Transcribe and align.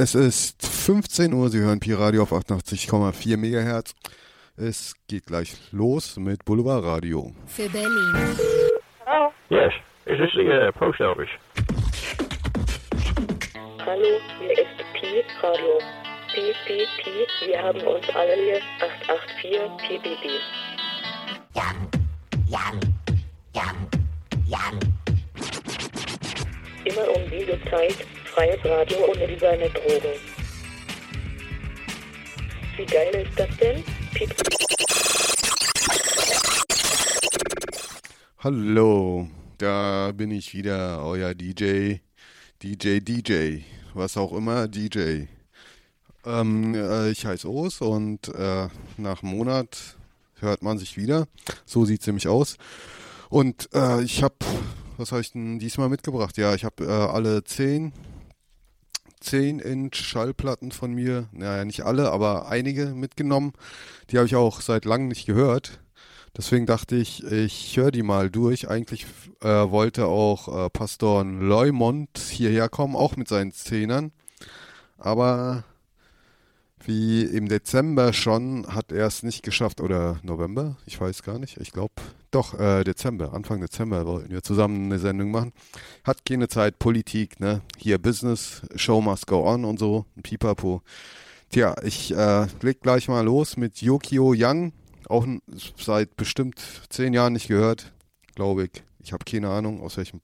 Es 0.00 0.14
ist 0.14 0.64
15 0.64 1.32
Uhr, 1.32 1.48
Sie 1.48 1.58
hören 1.58 1.80
Pi-Radio 1.80 2.22
auf 2.22 2.32
88,4 2.32 3.36
MHz. 3.36 3.96
Es 4.56 4.94
geht 5.08 5.26
gleich 5.26 5.56
los 5.72 6.16
mit 6.18 6.44
Boulevard 6.44 6.84
Radio. 6.84 7.32
Für 7.46 7.68
Berlin. 7.68 8.38
Hello? 9.04 9.32
Yes. 9.50 9.72
Is 10.06 10.18
this 10.18 10.30
the 10.34 10.68
uh, 10.68 10.70
post 10.70 11.00
office? 11.00 11.28
Hallo, 13.84 14.20
hier 14.38 14.52
ist 14.52 14.78
Pi 14.94 15.24
Radio. 15.42 15.80
Pi, 16.32 16.52
Pi, 16.64 16.86
Pi, 17.02 17.48
wir 17.48 17.60
haben 17.60 17.80
uns 17.80 18.08
alle 18.14 18.36
hier 18.36 18.60
884 18.78 19.88
PBB. 19.88 20.28
Immer 26.84 27.16
um 27.16 27.30
diese 27.30 27.58
Zeit 27.68 28.06
freies 28.38 28.64
Radio 28.64 28.98
ohne 29.10 29.38
seine 29.40 29.68
Drogen. 29.70 30.14
Wie 32.76 32.86
geil 32.86 33.26
ist 33.26 33.36
das 33.36 33.48
denn? 33.56 33.82
Piep. 34.14 34.32
Hallo, 38.38 39.28
da 39.58 40.12
bin 40.12 40.30
ich 40.30 40.54
wieder, 40.54 41.04
euer 41.04 41.34
DJ, 41.34 41.96
DJ, 42.62 43.00
DJ, 43.00 43.62
was 43.94 44.16
auch 44.16 44.32
immer, 44.32 44.68
DJ. 44.68 45.24
Ähm, 46.24 46.74
äh, 46.76 47.10
ich 47.10 47.26
heiße 47.26 47.48
Os 47.48 47.80
und 47.80 48.28
äh, 48.28 48.68
nach 48.98 49.24
einem 49.24 49.36
Monat 49.36 49.96
hört 50.38 50.62
man 50.62 50.78
sich 50.78 50.96
wieder. 50.96 51.26
So 51.66 51.84
sieht 51.84 52.02
es 52.02 52.06
nämlich 52.06 52.28
aus. 52.28 52.56
Und 53.30 53.68
äh, 53.74 54.00
ich 54.02 54.22
habe, 54.22 54.36
was 54.96 55.10
habe 55.10 55.22
ich 55.22 55.32
denn 55.32 55.58
diesmal 55.58 55.88
mitgebracht? 55.88 56.36
Ja, 56.36 56.54
ich 56.54 56.64
habe 56.64 56.84
äh, 56.84 56.88
alle 56.88 57.42
zehn 57.42 57.92
10-Inch 59.22 59.96
Schallplatten 59.96 60.72
von 60.72 60.92
mir, 60.92 61.28
naja, 61.32 61.64
nicht 61.64 61.82
alle, 61.82 62.10
aber 62.10 62.48
einige 62.48 62.86
mitgenommen. 62.86 63.52
Die 64.10 64.16
habe 64.16 64.26
ich 64.26 64.36
auch 64.36 64.60
seit 64.60 64.84
langem 64.84 65.08
nicht 65.08 65.26
gehört. 65.26 65.80
Deswegen 66.36 66.66
dachte 66.66 66.96
ich, 66.96 67.24
ich 67.24 67.76
höre 67.76 67.90
die 67.90 68.02
mal 68.02 68.30
durch. 68.30 68.68
Eigentlich 68.68 69.06
äh, 69.42 69.48
wollte 69.48 70.06
auch 70.06 70.66
äh, 70.66 70.70
Pastor 70.70 71.24
Leumont 71.24 72.18
hierher 72.18 72.68
kommen, 72.68 72.94
auch 72.94 73.16
mit 73.16 73.28
seinen 73.28 73.52
Zehnern. 73.52 74.12
Aber 74.98 75.64
wie 76.88 77.22
im 77.22 77.48
Dezember 77.48 78.14
schon 78.14 78.66
hat 78.66 78.92
er 78.92 79.06
es 79.06 79.22
nicht 79.22 79.42
geschafft. 79.42 79.82
Oder 79.82 80.18
November? 80.22 80.78
Ich 80.86 80.98
weiß 80.98 81.22
gar 81.22 81.38
nicht. 81.38 81.58
Ich 81.58 81.70
glaube, 81.70 81.92
doch, 82.30 82.58
äh, 82.58 82.82
Dezember. 82.82 83.34
Anfang 83.34 83.60
Dezember 83.60 84.06
wollten 84.06 84.30
wir 84.30 84.42
zusammen 84.42 84.86
eine 84.86 84.98
Sendung 84.98 85.30
machen. 85.30 85.52
Hat 86.02 86.24
keine 86.24 86.48
Zeit, 86.48 86.78
Politik, 86.78 87.40
ne? 87.40 87.60
Hier 87.76 87.98
Business, 87.98 88.62
Show 88.74 89.02
must 89.02 89.26
go 89.26 89.46
on 89.46 89.66
und 89.66 89.78
so. 89.78 90.06
Pipapo. 90.22 90.80
Tja, 91.50 91.76
ich 91.82 92.14
äh, 92.14 92.46
leg 92.62 92.80
gleich 92.80 93.06
mal 93.08 93.24
los 93.24 93.58
mit 93.58 93.82
Yokio 93.82 94.32
Young. 94.34 94.72
Auch 95.08 95.26
seit 95.76 96.16
bestimmt 96.16 96.58
zehn 96.88 97.12
Jahren 97.12 97.34
nicht 97.34 97.48
gehört, 97.48 97.92
glaube 98.34 98.64
ich. 98.64 98.82
Ich 99.00 99.12
habe 99.12 99.24
keine 99.26 99.50
Ahnung, 99.50 99.82
aus 99.82 99.98
welchem 99.98 100.22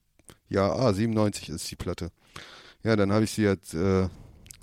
Jahr. 0.49 0.78
Ah, 0.78 0.95
97 0.95 1.51
ist 1.51 1.71
die 1.71 1.77
Platte. 1.77 2.11
Ja, 2.83 2.97
dann 2.97 3.12
habe 3.12 3.25
ich 3.25 3.33
sie 3.33 3.43
jetzt 3.43 3.75
äh, 3.75 4.09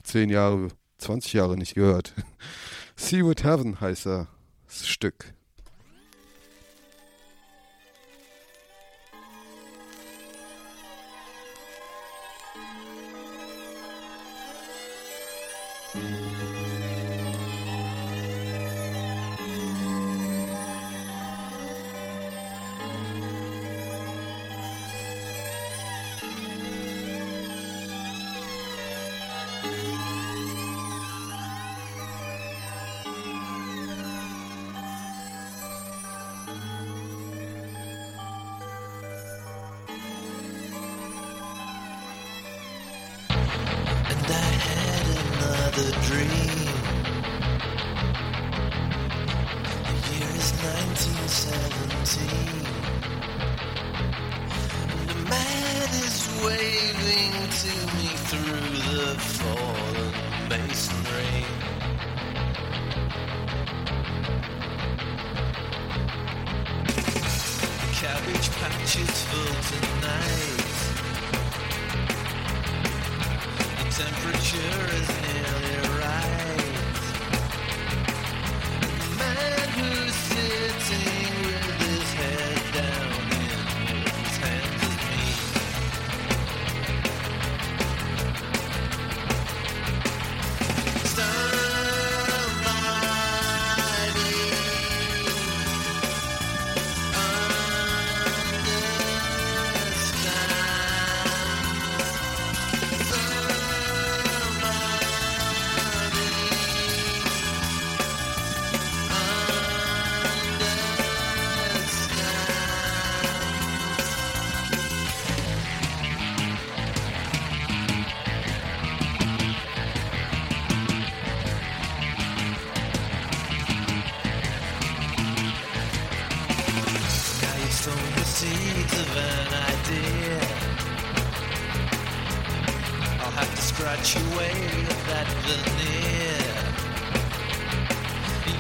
zehn 0.04 0.30
Jahre, 0.30 0.70
20 1.02 1.34
Jahre 1.34 1.58
nicht 1.58 1.76
gehört. 1.76 2.14
See 2.96 3.24
What 3.24 3.44
Heaven 3.44 3.82
heißt 3.82 4.06
das 4.06 4.28
Stück. 4.88 5.34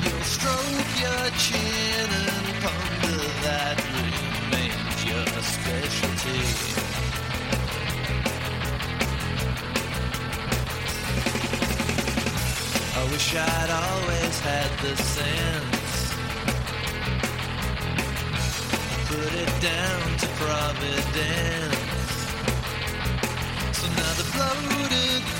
You'll 0.03 0.23
stroke 0.23 0.91
your 0.99 1.25
chin 1.37 2.09
and 2.09 2.47
ponder 2.63 3.21
that 3.45 3.77
remains 3.95 4.99
your 5.05 5.27
specialty. 5.41 6.43
I 12.97 13.03
wish 13.11 13.35
I'd 13.35 13.69
always 13.69 14.39
had 14.39 14.71
the 14.79 14.95
sense 14.95 15.91
put 19.11 19.33
it 19.33 19.53
down 19.61 20.17
to 20.17 20.27
providence. 20.39 21.75
So 23.77 23.85
now 23.87 24.13
the 24.19 24.25
bloated 24.33 25.30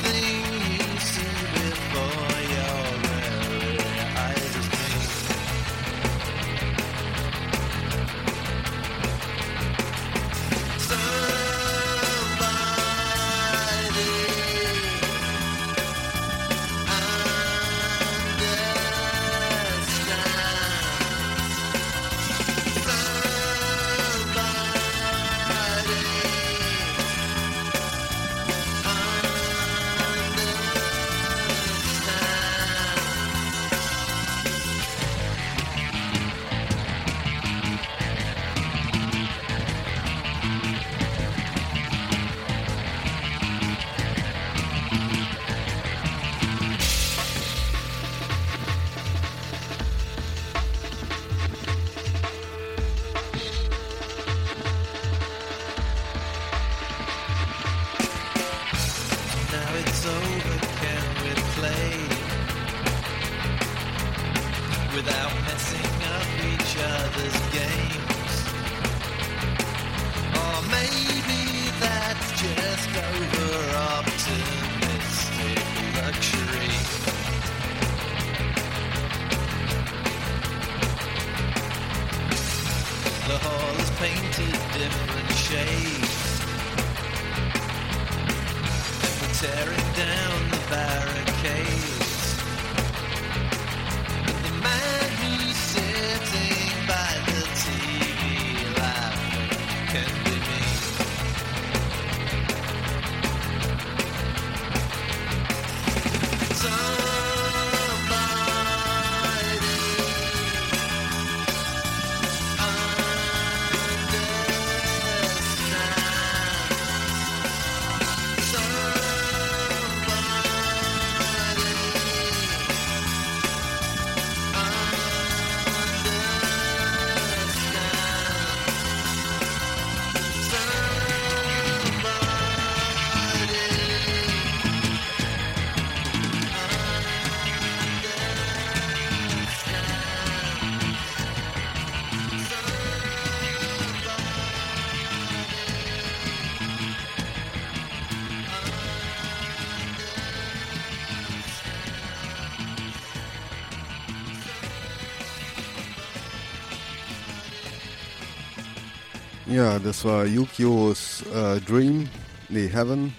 Ja, 159.62 159.78
das 159.78 160.04
war 160.06 160.26
Yukios 160.26 161.24
äh, 161.36 161.62
Dream. 161.62 162.10
Nee, 162.50 162.68
Heaven. 162.68 163.14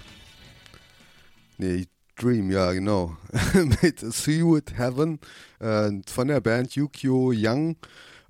Nee, 1.57 1.87
Dream, 2.17 2.51
ja, 2.51 2.73
genau. 2.73 3.17
Mit 3.55 4.03
at 4.03 4.77
Heaven 4.77 5.21
äh, 5.61 5.91
von 6.05 6.27
der 6.27 6.41
Band 6.41 6.75
Yukio 6.75 7.33
Young. 7.33 7.77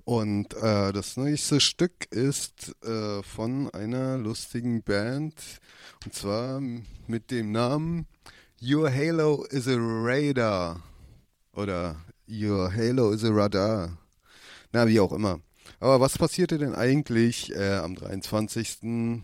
Und 0.03 0.53
äh, 0.53 0.93
das 0.93 1.17
nächste 1.17 1.59
Stück 1.59 2.05
ist 2.11 2.75
äh, 2.85 3.23
von 3.23 3.71
einer 3.71 4.19
lustigen 4.19 4.83
Band. 4.83 5.33
Und 6.05 6.13
zwar 6.13 6.61
mit 7.07 7.31
dem 7.31 7.51
Namen 7.51 8.05
Your 8.61 8.93
Halo 8.93 9.43
is 9.45 9.67
a 9.67 9.75
Radar. 9.75 10.83
Oder 11.53 11.95
Your 12.29 12.71
Halo 12.71 13.09
is 13.09 13.23
a 13.23 13.31
Radar. 13.31 13.97
Na, 14.71 14.87
wie 14.87 14.99
auch 14.99 15.13
immer. 15.13 15.39
Aber 15.79 15.99
was 15.99 16.17
passierte 16.17 16.57
denn 16.57 16.75
eigentlich 16.75 17.55
äh, 17.55 17.75
am 17.75 17.95
23. 17.95 19.21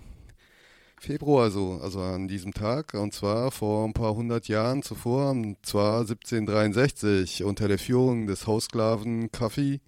Februar 0.99 1.51
so, 1.51 1.79
also 1.81 2.01
an 2.01 2.27
diesem 2.27 2.53
Tag? 2.53 2.93
Und 2.93 3.13
zwar 3.13 3.51
vor 3.51 3.85
ein 3.85 3.93
paar 3.93 4.15
hundert 4.15 4.47
Jahren 4.47 4.83
zuvor, 4.83 5.31
und 5.31 5.57
zwar 5.65 6.01
1763, 6.01 7.43
unter 7.43 7.67
der 7.67 7.79
Führung 7.79 8.27
des 8.27 8.47
Haussklaven 8.47 9.31
Kaffee, 9.31 9.81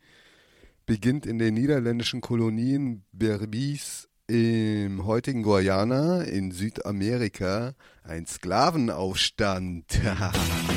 beginnt 0.86 1.26
in 1.26 1.40
den 1.40 1.54
niederländischen 1.54 2.22
Kolonien 2.22 3.04
Berbice 3.12 4.08
im 4.28 5.06
heutigen 5.06 5.44
Guayana 5.44 6.22
in 6.24 6.52
Südamerika 6.52 7.74
ein 8.04 8.26
Sklavenaufstand. 8.26 9.86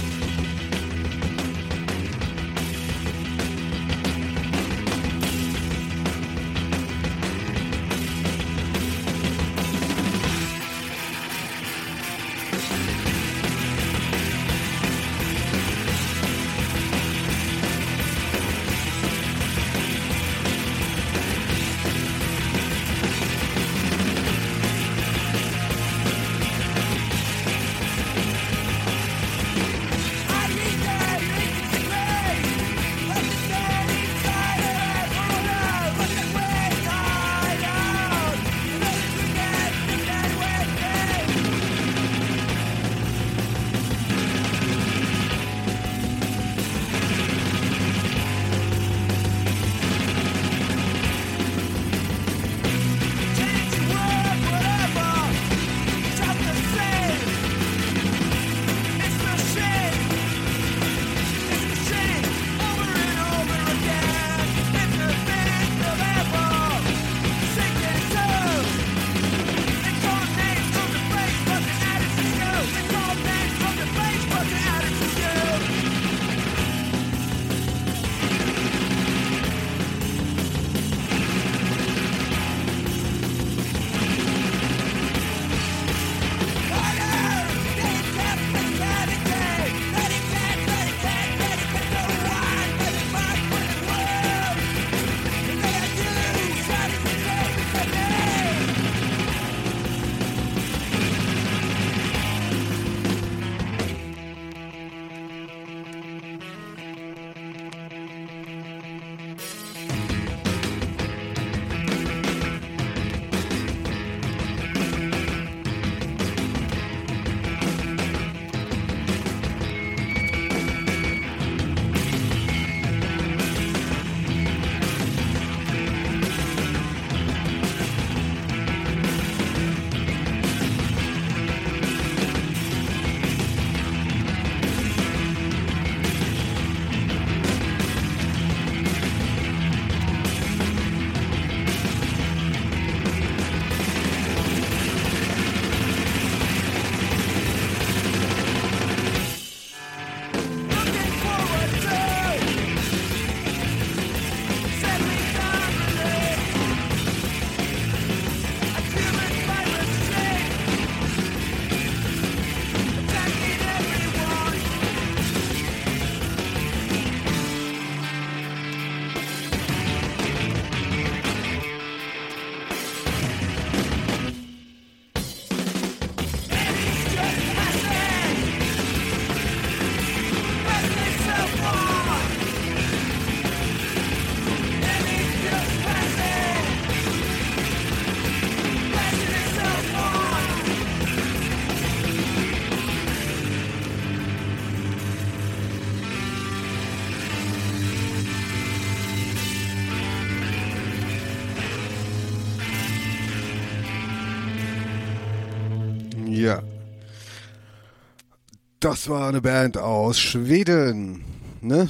Das 208.85 209.09
war 209.09 209.29
eine 209.29 209.41
Band 209.41 209.79
aus 209.79 210.21
Schweden, 210.21 211.25
ne? 211.63 211.89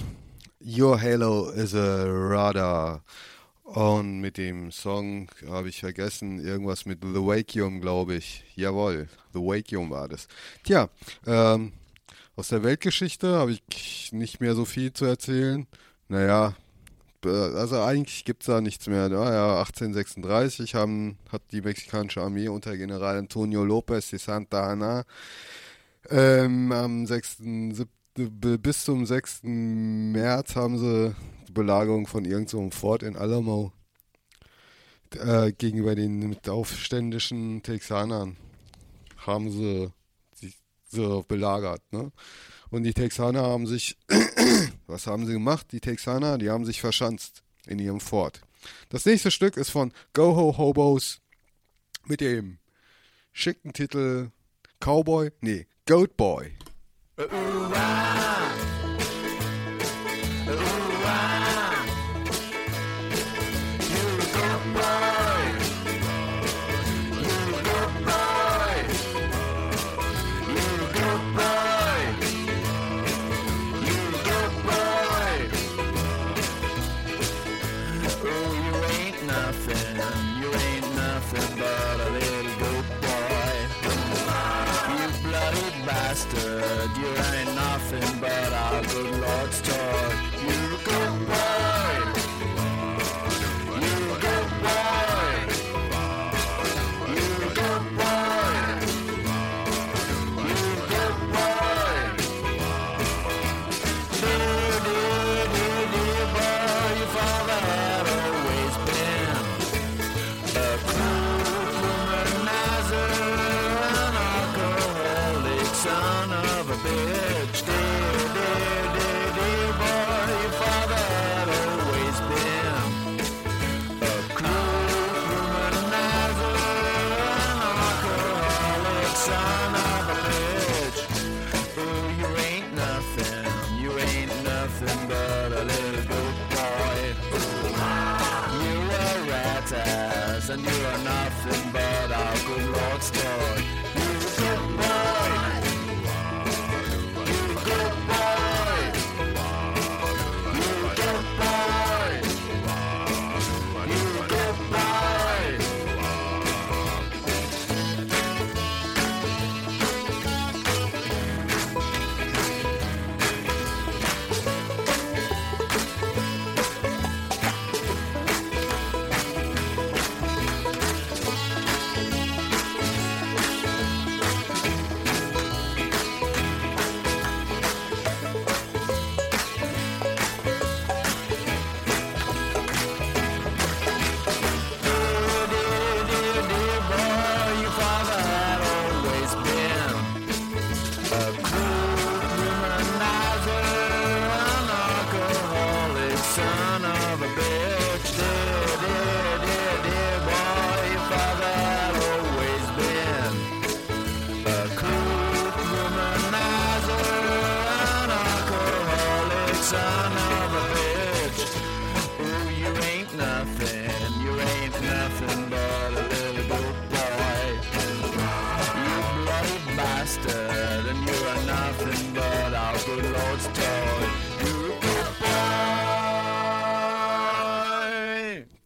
Your 0.64 1.02
Halo 1.02 1.50
is 1.50 1.74
a 1.74 2.04
Radar. 2.06 3.02
Und 3.64 4.20
mit 4.20 4.38
dem 4.38 4.70
Song 4.70 5.28
habe 5.48 5.70
ich 5.70 5.80
vergessen, 5.80 6.38
irgendwas 6.38 6.86
mit 6.86 7.00
The 7.02 7.16
Vacuum, 7.16 7.80
glaube 7.80 8.14
ich. 8.14 8.44
Jawohl, 8.54 9.08
The 9.32 9.40
Vacuum 9.40 9.90
war 9.90 10.06
das. 10.06 10.28
Tja, 10.62 10.88
ähm, 11.26 11.72
aus 12.36 12.50
der 12.50 12.62
Weltgeschichte 12.62 13.26
habe 13.38 13.50
ich 13.50 14.12
nicht 14.12 14.40
mehr 14.40 14.54
so 14.54 14.64
viel 14.64 14.92
zu 14.92 15.04
erzählen. 15.04 15.66
Naja, 16.06 16.54
also 17.24 17.82
eigentlich 17.82 18.24
gibt 18.24 18.44
es 18.44 18.46
da 18.46 18.60
nichts 18.60 18.86
mehr. 18.86 19.08
Naja, 19.08 19.58
1836 19.58 20.76
haben, 20.76 21.18
hat 21.32 21.42
die 21.50 21.60
mexikanische 21.60 22.22
Armee 22.22 22.46
unter 22.46 22.76
General 22.76 23.18
Antonio 23.18 23.64
López 23.64 24.10
de 24.10 24.20
Santa 24.20 24.70
Anna 24.70 25.04
ähm, 26.10 26.72
am 26.72 27.06
6. 27.06 27.36
sieb- 27.72 27.88
b- 28.14 28.58
bis 28.58 28.84
zum 28.84 29.06
6. 29.06 29.40
März 29.44 30.56
haben 30.56 30.78
sie 30.78 31.14
die 31.48 31.52
Belagerung 31.52 32.06
von 32.06 32.24
irgendeinem 32.24 32.70
Fort 32.72 33.02
in 33.02 33.16
Alamo 33.16 33.72
äh, 35.16 35.52
gegenüber 35.52 35.94
den 35.94 36.36
aufständischen 36.48 37.62
Texanern 37.62 38.36
haben 39.16 39.50
sie 39.50 39.90
sich 40.34 40.56
so 40.86 41.24
belagert, 41.26 41.82
ne? 41.92 42.12
Und 42.70 42.82
die 42.82 42.92
Texaner 42.94 43.42
haben 43.42 43.66
sich, 43.66 43.96
was 44.86 45.06
haben 45.06 45.26
sie 45.26 45.32
gemacht? 45.32 45.68
Die 45.72 45.80
Texaner, 45.80 46.38
die 46.38 46.50
haben 46.50 46.64
sich 46.64 46.80
verschanzt 46.80 47.42
in 47.66 47.78
ihrem 47.78 48.00
Fort. 48.00 48.40
Das 48.88 49.04
nächste 49.06 49.30
Stück 49.30 49.56
ist 49.56 49.70
von 49.70 49.92
Go 50.12 50.34
Ho 50.36 50.58
Hobos 50.58 51.20
mit 52.04 52.20
dem 52.20 52.58
schicken 53.32 53.72
Titel 53.72 54.30
Cowboy, 54.80 55.30
nee, 55.40 55.66
Goat 55.86 56.16
Boy. 56.16 56.56
You 57.18 57.28
Yeah. 88.24 88.53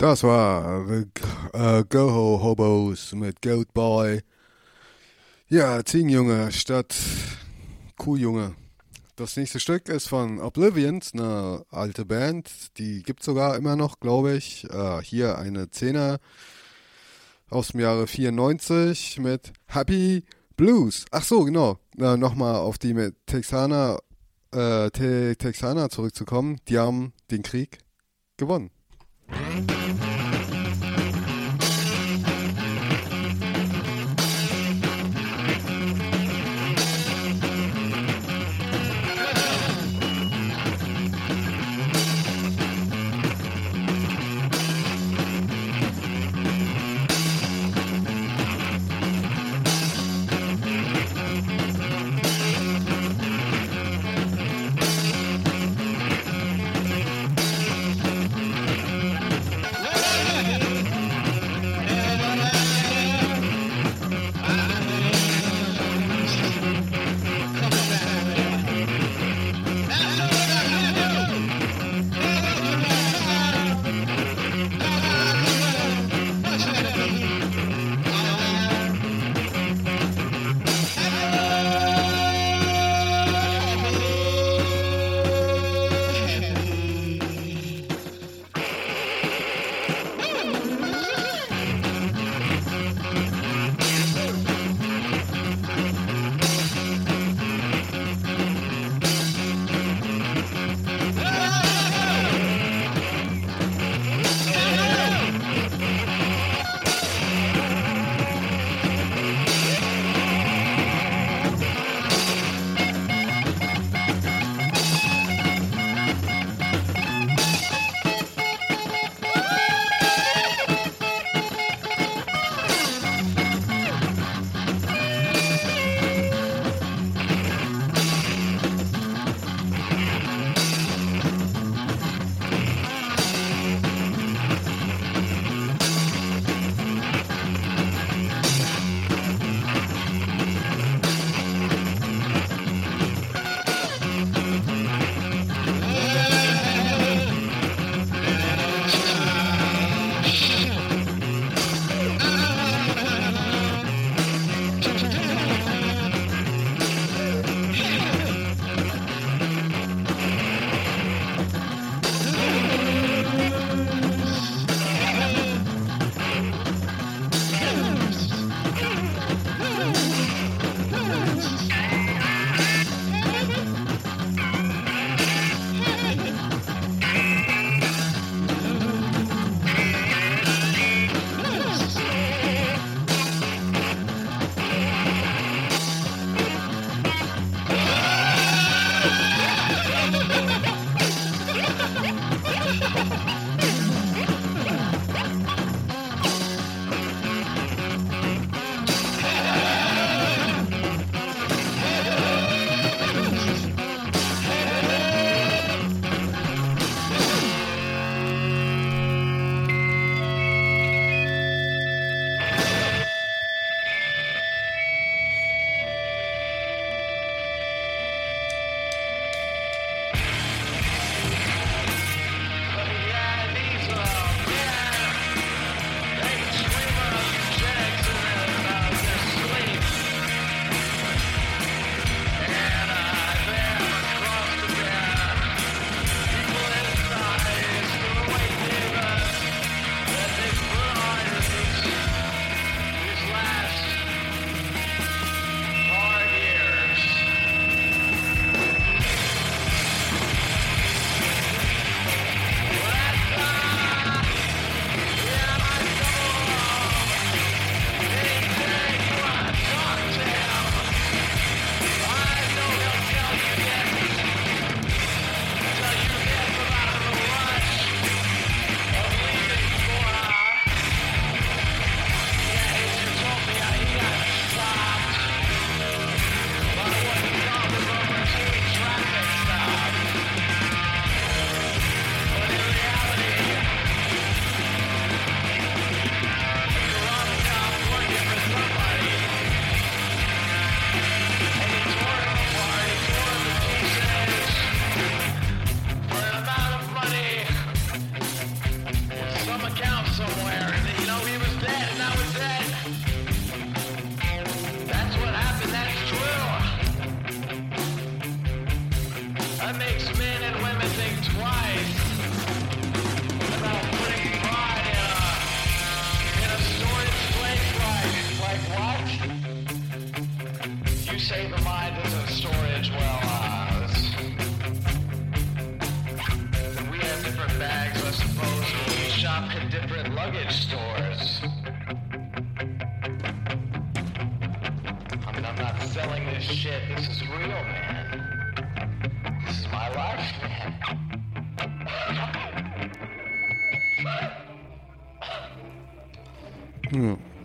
Das 0.08 0.22
war 0.22 0.88
äh, 0.88 1.84
Go 1.86 2.10
Ho 2.10 2.40
Hobos 2.42 3.12
mit 3.12 3.42
Goat 3.42 3.74
Boy. 3.74 4.22
Ja, 5.48 5.84
Ziegenjunge 5.84 6.50
statt 6.50 6.96
Kuhjunge. 7.98 8.54
Das 9.16 9.36
nächste 9.36 9.60
Stück 9.60 9.90
ist 9.90 10.08
von 10.08 10.40
Oblivions, 10.40 11.12
eine 11.12 11.62
alte 11.70 12.06
Band. 12.06 12.78
Die 12.78 13.02
gibt 13.02 13.22
sogar 13.22 13.54
immer 13.56 13.76
noch, 13.76 14.00
glaube 14.00 14.34
ich. 14.34 14.64
Äh, 14.70 15.02
hier 15.02 15.36
eine 15.36 15.70
Zehner 15.70 16.20
aus 17.50 17.68
dem 17.68 17.80
Jahre 17.80 18.06
94 18.06 19.18
mit 19.18 19.52
Happy 19.66 20.24
Blues. 20.56 21.04
Ach 21.10 21.22
so, 21.22 21.44
genau. 21.44 21.80
Äh, 21.98 22.16
Nochmal 22.16 22.54
auf 22.54 22.78
die 22.78 22.94
mit 22.94 23.26
Texaner, 23.26 23.98
äh, 24.52 24.88
Te 24.88 25.36
Texaner 25.36 25.90
zurückzukommen. 25.90 26.62
Die 26.66 26.78
haben 26.78 27.12
den 27.30 27.42
Krieg 27.42 27.80
gewonnen. 28.38 28.70
Mm-hmm. 29.30 30.17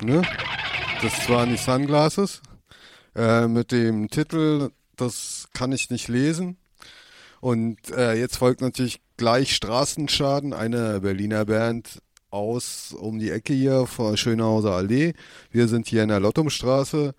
ne? 0.05 0.21
Das 1.01 1.29
waren 1.29 1.49
die 1.49 1.57
Sunglasses 1.57 2.41
äh, 3.15 3.47
mit 3.47 3.71
dem 3.71 4.09
Titel, 4.09 4.69
das 4.95 5.47
kann 5.53 5.71
ich 5.71 5.89
nicht 5.89 6.07
lesen. 6.07 6.57
Und 7.41 7.77
äh, 7.91 8.13
jetzt 8.13 8.37
folgt 8.37 8.61
natürlich 8.61 9.01
gleich 9.17 9.53
Straßenschaden, 9.55 10.53
eine 10.53 11.01
Berliner 11.01 11.45
Band 11.45 12.01
aus 12.29 12.95
um 12.97 13.19
die 13.19 13.31
Ecke 13.31 13.53
hier 13.53 13.85
vor 13.85 14.17
Schönhauser 14.17 14.71
Allee. 14.71 15.13
Wir 15.51 15.67
sind 15.67 15.87
hier 15.87 16.03
in 16.03 16.09
der 16.09 16.19
Lottumstraße. 16.19 17.13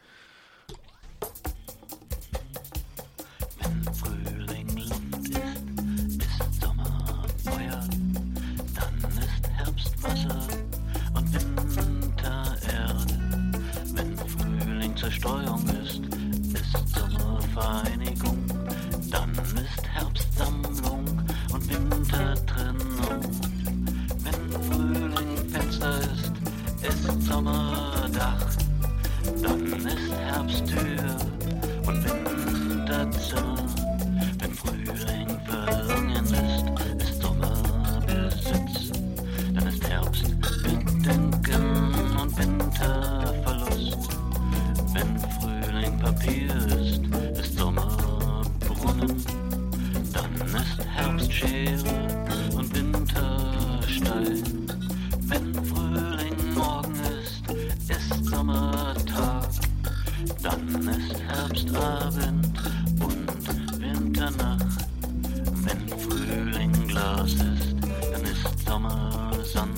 Sun 69.55 69.71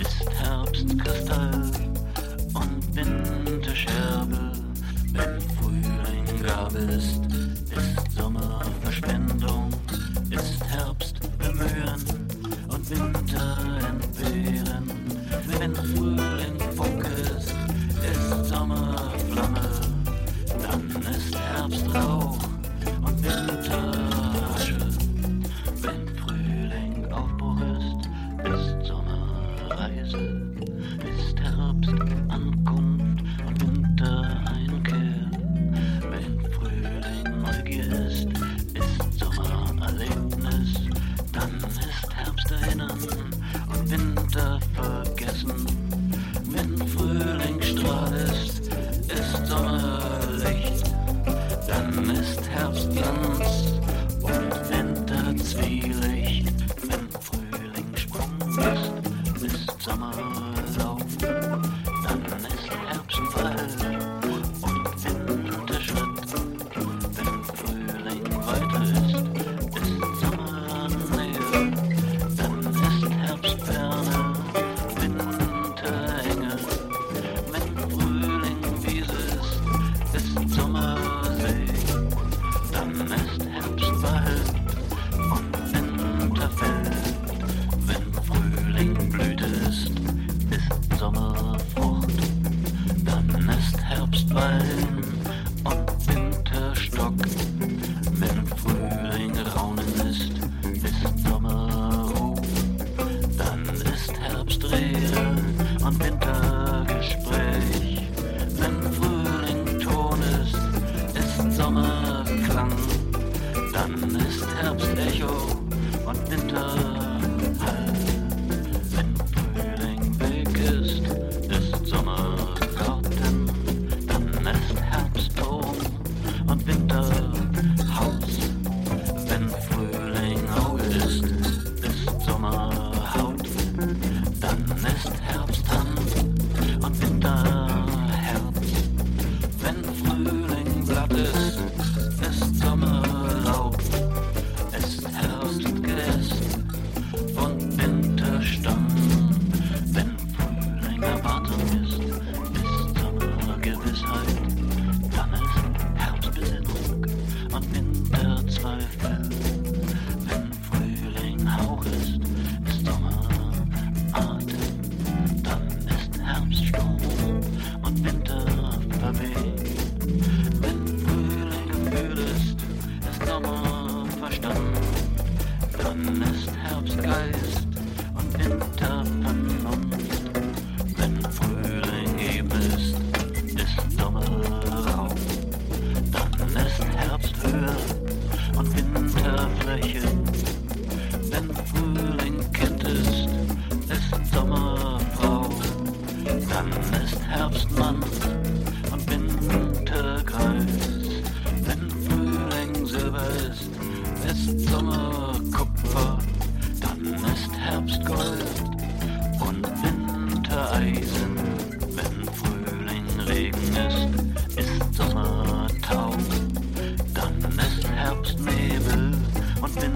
ist 0.00 0.30
Herbst, 0.40 0.98
Kristall. 0.98 1.81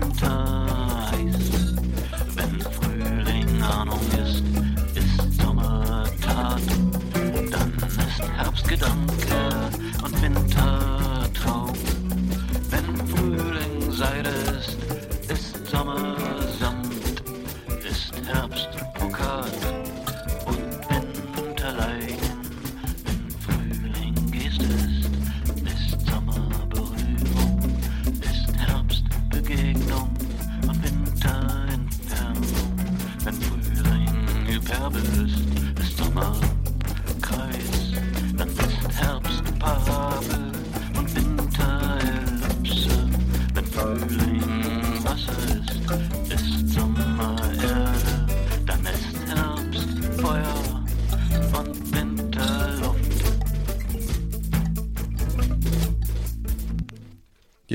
time. 0.01 0.66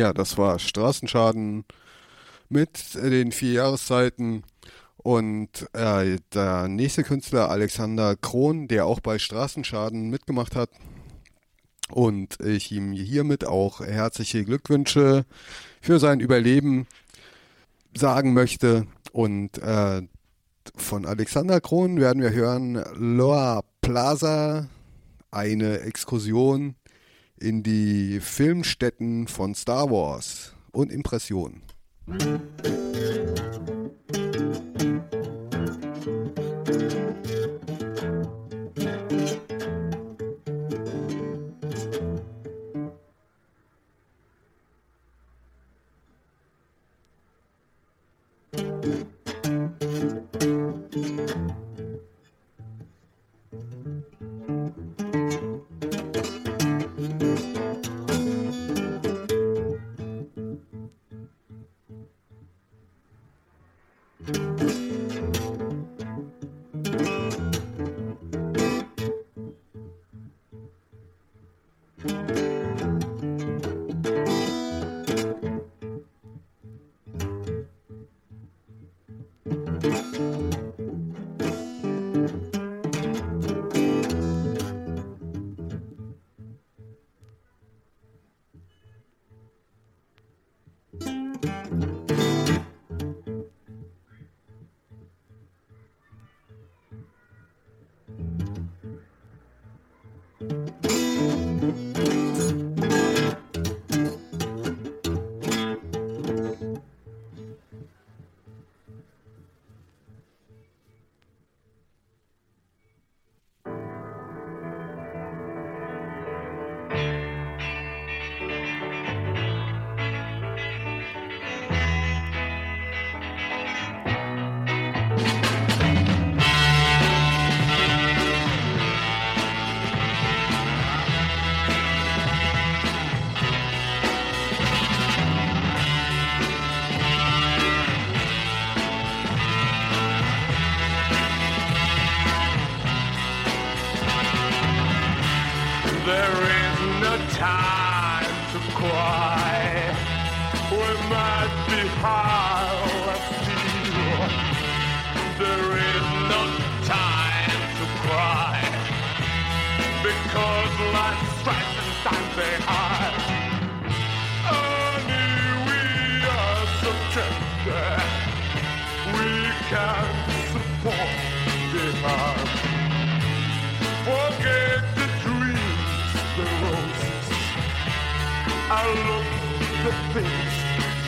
Ja, 0.01 0.13
das 0.13 0.35
war 0.39 0.57
Straßenschaden 0.57 1.63
mit 2.49 2.95
äh, 2.95 3.11
den 3.11 3.31
vier 3.31 3.51
Jahreszeiten. 3.51 4.41
Und 4.97 5.69
äh, 5.73 6.17
der 6.33 6.67
nächste 6.67 7.03
Künstler, 7.03 7.51
Alexander 7.51 8.15
Krohn, 8.15 8.67
der 8.67 8.87
auch 8.87 8.99
bei 8.99 9.19
Straßenschaden 9.19 10.09
mitgemacht 10.09 10.55
hat. 10.55 10.71
Und 11.91 12.39
ich 12.43 12.71
ihm 12.71 12.93
hiermit 12.93 13.45
auch 13.45 13.81
herzliche 13.81 14.43
Glückwünsche 14.43 15.27
für 15.81 15.99
sein 15.99 16.19
Überleben 16.19 16.87
sagen 17.95 18.33
möchte. 18.33 18.87
Und 19.11 19.59
äh, 19.59 20.01
von 20.75 21.05
Alexander 21.05 21.61
Krohn 21.61 21.99
werden 21.99 22.23
wir 22.23 22.31
hören 22.31 22.83
Loa 22.95 23.61
Plaza, 23.81 24.67
eine 25.29 25.81
Exkursion 25.81 26.73
in 27.41 27.63
die 27.63 28.19
Filmstätten 28.19 29.27
von 29.27 29.55
Star 29.55 29.89
Wars 29.89 30.53
und 30.71 30.91
Impressionen. 30.91 31.63
Musik 32.05 32.41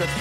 There 0.04 0.12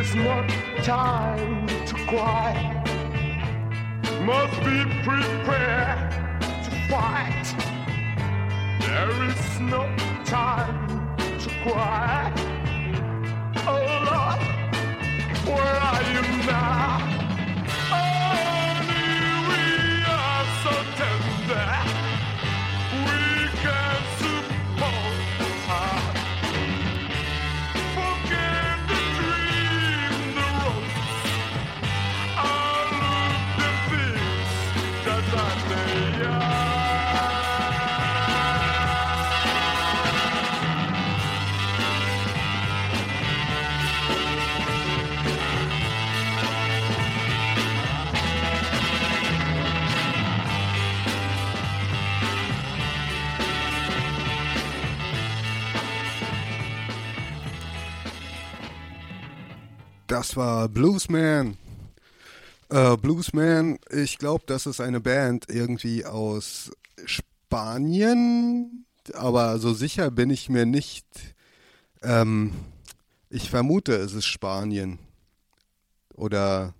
is 0.00 0.14
not 0.14 0.48
time 0.84 1.66
to 1.86 1.94
cry. 2.06 2.54
Must 4.20 4.56
be 4.60 4.84
prepared 5.02 6.12
to 6.62 6.70
fight. 6.88 7.46
There 8.78 9.10
is 9.28 9.60
no 9.60 9.82
time 10.24 11.16
to 11.40 11.48
cry. 11.64 12.32
Oh 13.66 13.82
Lord, 14.06 14.40
where 15.48 15.76
are 15.80 16.02
you 16.12 16.22
now? 16.46 17.21
Das 60.22 60.36
war 60.36 60.68
Bluesman. 60.68 61.56
Äh, 62.70 62.96
Bluesman, 62.96 63.80
ich 63.90 64.18
glaube, 64.18 64.44
das 64.46 64.66
ist 64.66 64.80
eine 64.80 65.00
Band 65.00 65.46
irgendwie 65.48 66.04
aus 66.04 66.70
Spanien, 67.06 68.86
aber 69.14 69.58
so 69.58 69.74
sicher 69.74 70.12
bin 70.12 70.30
ich 70.30 70.48
mir 70.48 70.64
nicht. 70.64 71.04
Ähm, 72.04 72.52
ich 73.30 73.50
vermute, 73.50 73.94
es 73.94 74.12
ist 74.12 74.26
Spanien 74.26 75.00
oder 76.14 76.72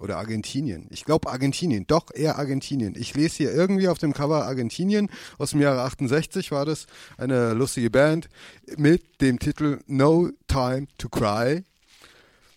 oder 0.00 0.16
Argentinien. 0.16 0.88
Ich 0.90 1.04
glaube 1.04 1.30
Argentinien, 1.30 1.86
doch 1.86 2.06
eher 2.12 2.36
Argentinien. 2.36 2.96
Ich 2.96 3.14
lese 3.14 3.36
hier 3.36 3.54
irgendwie 3.54 3.86
auf 3.86 3.98
dem 3.98 4.12
Cover 4.12 4.44
Argentinien 4.44 5.08
aus 5.38 5.50
dem 5.50 5.60
Jahre 5.60 5.82
68 5.82 6.50
war 6.50 6.64
das 6.64 6.88
eine 7.16 7.52
lustige 7.54 7.90
Band 7.90 8.28
mit 8.76 9.20
dem 9.20 9.38
Titel 9.38 9.78
No 9.86 10.30
Time 10.48 10.88
to 10.98 11.08
Cry. 11.08 11.62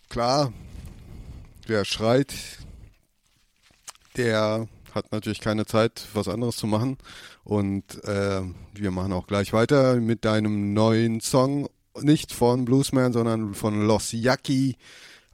Klar, 0.08 0.52
wer 1.66 1.84
schreit, 1.84 2.32
der 4.16 4.68
hat 4.94 5.12
natürlich 5.12 5.40
keine 5.40 5.66
Zeit, 5.66 6.06
was 6.14 6.28
anderes 6.28 6.56
zu 6.56 6.66
machen. 6.66 6.96
Und 7.44 8.02
äh, 8.04 8.42
wir 8.74 8.90
machen 8.90 9.12
auch 9.12 9.26
gleich 9.26 9.52
weiter 9.52 9.96
mit 9.96 10.24
deinem 10.24 10.72
neuen 10.72 11.20
Song. 11.20 11.68
Nicht 12.00 12.32
von 12.32 12.64
Bluesman, 12.64 13.12
sondern 13.12 13.54
von 13.54 13.86
Los 13.86 14.12
Yaqui, 14.12 14.76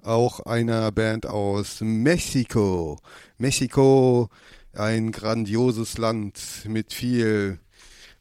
auch 0.03 0.41
einer 0.41 0.91
Band 0.91 1.27
aus 1.27 1.81
Mexiko. 1.81 2.99
Mexiko, 3.39 4.29
ein 4.73 5.13
grandioses 5.13 5.99
Land 5.99 6.65
mit 6.67 6.93
viel, 6.93 7.61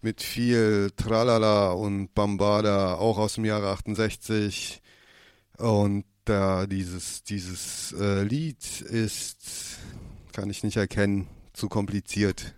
mit 0.02 0.22
viel 0.22 0.92
Tralala 0.96 1.72
und 1.72 2.14
Bambada, 2.14 2.96
auch 2.96 3.18
aus 3.18 3.36
dem 3.36 3.46
Jahre 3.46 3.70
68. 3.70 4.82
Und 5.58 6.06
da 6.26 6.68
dieses, 6.68 7.24
dieses 7.24 7.94
äh, 7.94 8.24
Lied 8.24 8.82
ist, 8.82 9.80
kann 10.34 10.50
ich 10.50 10.64
nicht 10.64 10.78
erkennen, 10.78 11.28
zu 11.54 11.70
kompliziert. 11.70 12.54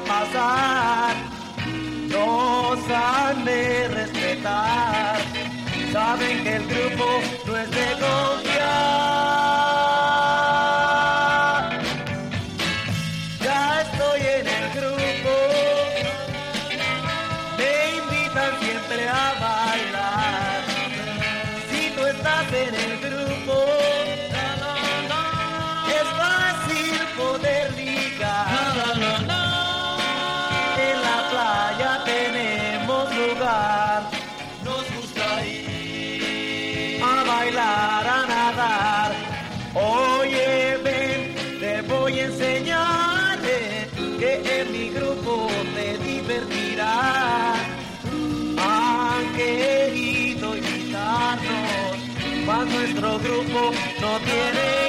Pasar. 0.00 1.14
Nos 2.08 2.78
han 2.90 3.44
de 3.44 3.88
respetar. 3.88 5.16
Saben 5.92 6.42
que 6.44 6.56
el 6.56 6.66
grupo 6.66 7.04
no 7.46 7.56
es 7.56 7.70
de 7.70 7.86
confiar. 8.04 9.16
Nuestro 53.06 53.18
grupo 53.18 53.72
no 54.00 54.18
tiene 54.20 54.85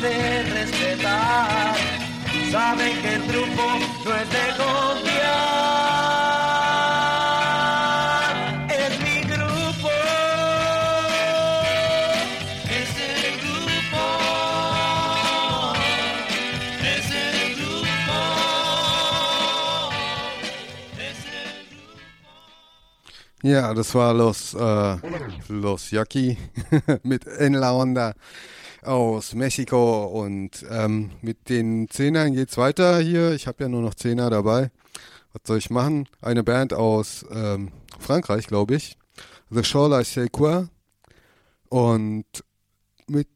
de 0.00 0.42
respetar. 0.42 1.74
Saben 2.50 3.00
que 3.02 3.14
el 3.14 3.22
grupo 3.26 3.62
no 4.04 4.14
es 4.14 4.30
de 4.30 4.46
confiar. 4.56 5.20
Es 8.70 9.00
mi 9.00 9.20
grupo. 9.22 9.90
Es 12.80 12.90
el 12.96 13.36
grupo. 13.44 14.04
Es 16.82 17.06
el 17.10 17.56
grupo. 17.56 18.14
Es 21.02 21.24
el 21.44 21.66
grupo. 21.68 21.98
Ja, 23.42 23.74
das 23.74 23.94
war 23.94 24.14
Los, 24.14 24.54
äh, 24.54 24.96
Los 25.48 25.90
Yaqui 25.90 26.38
mit 27.02 27.26
En 27.38 27.54
La 27.60 27.72
Onda 27.72 28.14
aus 28.82 29.34
Mexiko. 29.34 30.04
Und 30.04 30.64
ähm, 30.70 31.10
mit 31.22 31.48
den 31.48 31.88
Zehnern 31.88 32.32
geht's 32.34 32.56
weiter 32.56 32.98
hier. 33.00 33.32
Ich 33.32 33.46
habe 33.46 33.64
ja 33.64 33.68
nur 33.68 33.82
noch 33.82 33.94
Zehner 33.94 34.30
dabei. 34.30 34.70
Was 35.32 35.42
soll 35.46 35.58
ich 35.58 35.70
machen? 35.70 36.08
Eine 36.20 36.42
Band 36.42 36.72
aus 36.72 37.24
ähm, 37.32 37.72
Frankreich, 37.98 38.46
glaube 38.46 38.74
ich. 38.74 38.96
The 39.50 39.64
Shoreline 39.64 40.04
Sequa. 40.04 40.68
Und 41.68 42.24
mit 43.06 43.28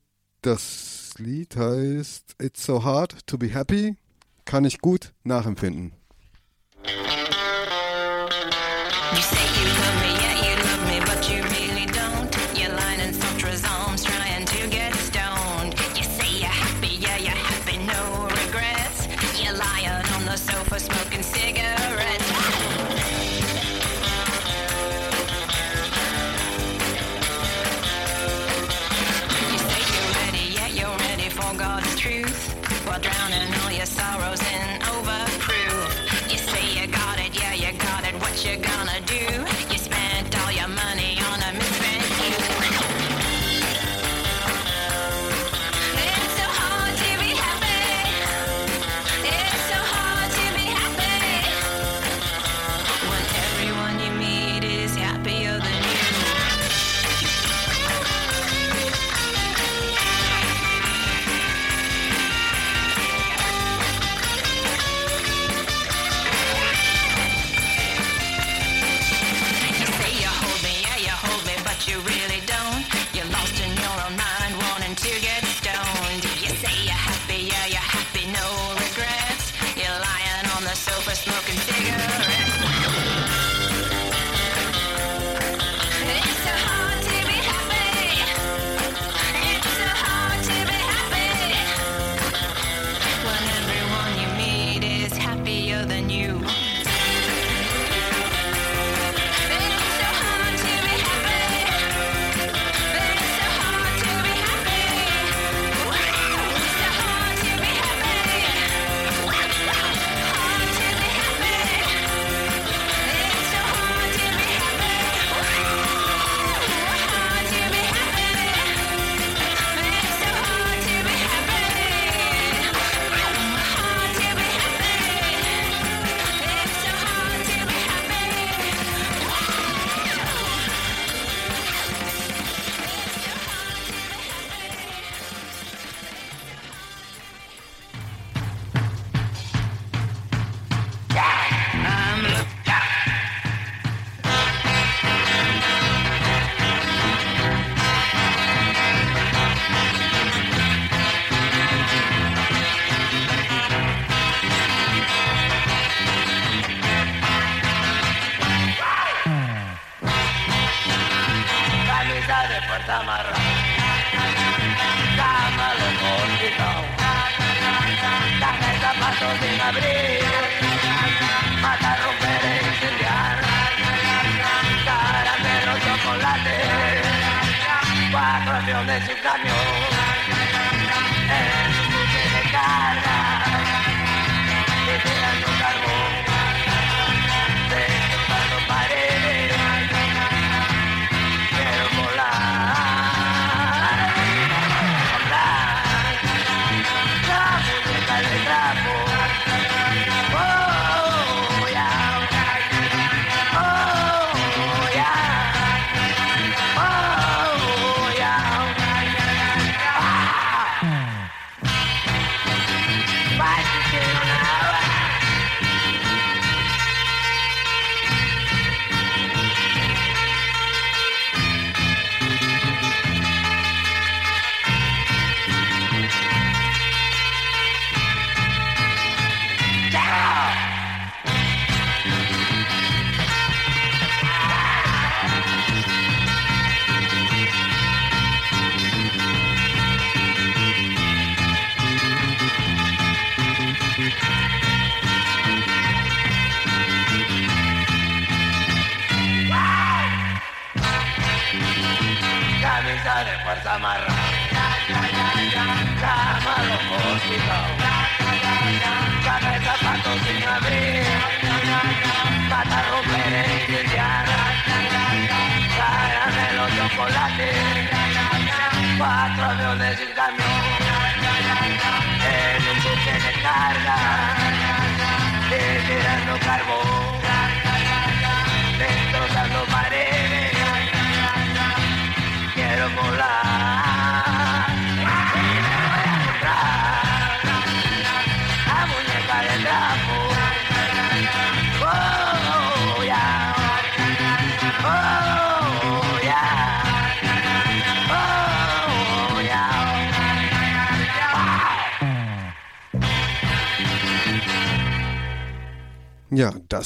das 0.42 1.14
Lied 1.18 1.57
heißt 1.57 2.36
It's 2.40 2.64
So 2.64 2.82
Hard 2.82 3.26
to 3.26 3.38
Be 3.38 3.49
Happy. 3.49 3.97
Kann 4.45 4.64
ich 4.64 4.80
gut 4.80 5.12
nachempfinden. 5.22 5.92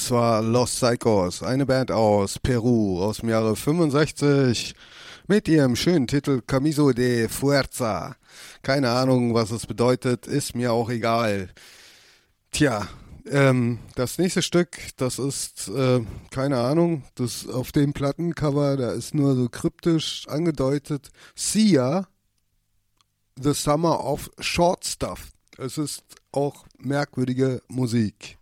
Das 0.08 0.14
war 0.14 0.40
Los 0.40 0.76
Psychos, 0.76 1.42
eine 1.42 1.66
Band 1.66 1.90
aus 1.90 2.38
Peru 2.38 3.02
aus 3.02 3.18
dem 3.18 3.28
Jahre 3.28 3.54
65 3.54 4.74
mit 5.26 5.48
ihrem 5.48 5.76
schönen 5.76 6.06
Titel 6.06 6.40
Camiso 6.40 6.92
de 6.92 7.28
Fuerza. 7.28 8.16
Keine 8.62 8.88
Ahnung, 8.88 9.34
was 9.34 9.50
es 9.50 9.66
bedeutet, 9.66 10.26
ist 10.26 10.54
mir 10.54 10.72
auch 10.72 10.88
egal. 10.88 11.50
Tja, 12.52 12.88
ähm, 13.26 13.80
das 13.96 14.16
nächste 14.16 14.40
Stück, 14.40 14.78
das 14.96 15.18
ist, 15.18 15.68
äh, 15.68 16.00
keine 16.30 16.58
Ahnung, 16.60 17.02
das 17.14 17.46
auf 17.46 17.72
dem 17.72 17.92
Plattencover, 17.92 18.78
da 18.78 18.92
ist 18.92 19.14
nur 19.14 19.36
so 19.36 19.50
kryptisch 19.50 20.26
angedeutet, 20.26 21.10
Sia, 21.34 22.08
The 23.38 23.52
Summer 23.52 24.02
of 24.02 24.30
Short 24.38 24.86
Stuff. 24.86 25.28
Es 25.58 25.76
ist 25.76 26.02
auch 26.32 26.64
merkwürdige 26.78 27.60
Musik. 27.68 28.38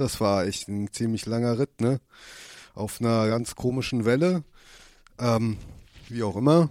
Das 0.00 0.18
war 0.18 0.46
echt 0.46 0.66
ein 0.66 0.90
ziemlich 0.90 1.26
langer 1.26 1.58
Ritt, 1.58 1.82
ne? 1.82 2.00
Auf 2.72 3.02
einer 3.02 3.28
ganz 3.28 3.54
komischen 3.54 4.06
Welle. 4.06 4.44
Ähm, 5.18 5.58
wie 6.08 6.22
auch 6.22 6.36
immer. 6.36 6.70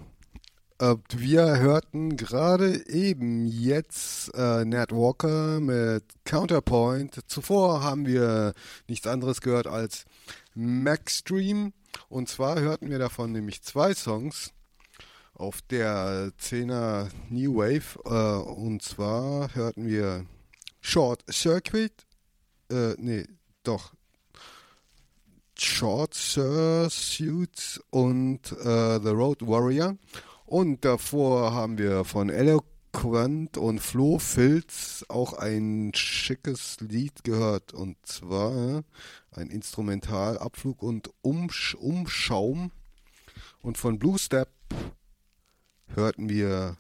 Äh, 0.79 0.95
wir 1.15 1.59
hörten 1.59 2.17
gerade 2.17 2.89
eben 2.89 3.45
jetzt 3.45 4.33
äh, 4.33 4.65
Nat 4.65 4.91
Walker 4.91 5.59
mit 5.59 6.05
Counterpoint. 6.25 7.19
Zuvor 7.27 7.83
haben 7.83 8.07
wir 8.07 8.53
nichts 8.87 9.05
anderes 9.05 9.41
gehört 9.41 9.67
als 9.67 10.05
Maxstream. 10.55 11.73
Und 12.07 12.29
zwar 12.29 12.59
hörten 12.59 12.89
wir 12.89 12.97
davon 12.97 13.31
nämlich 13.31 13.61
zwei 13.61 13.93
Songs 13.93 14.53
auf 15.35 15.61
der 15.61 16.31
10er 16.41 17.09
New 17.29 17.57
Wave. 17.57 17.99
Äh, 18.05 18.49
und 18.49 18.81
zwar 18.81 19.53
hörten 19.53 19.85
wir 19.85 20.25
Short 20.81 21.23
Circuit. 21.31 22.08
Äh, 22.69 22.95
nee, 22.97 23.25
doch. 23.63 23.93
Short 25.57 26.13
Suits 26.13 27.81
und 27.89 28.51
äh, 28.51 28.99
The 29.01 29.09
Road 29.09 29.45
Warrior. 29.45 29.97
Und 30.45 30.85
davor 30.85 31.53
haben 31.53 31.77
wir 31.77 32.05
von 32.05 32.29
Eloquent 32.29 33.57
und 33.57 33.79
Flo 33.79 34.19
Filz 34.19 35.05
auch 35.09 35.33
ein 35.33 35.91
schickes 35.93 36.79
Lied 36.79 37.23
gehört. 37.23 37.73
Und 37.73 37.97
zwar 38.05 38.83
ein 39.31 39.49
Instrumental, 39.49 40.37
Abflug 40.37 40.81
und 40.81 41.11
Umsch 41.21 41.75
Umschaum. 41.75 42.71
Und 43.61 43.77
von 43.77 43.99
Blue 43.99 44.17
Step 44.17 44.49
hörten 45.87 46.29
wir 46.29 46.77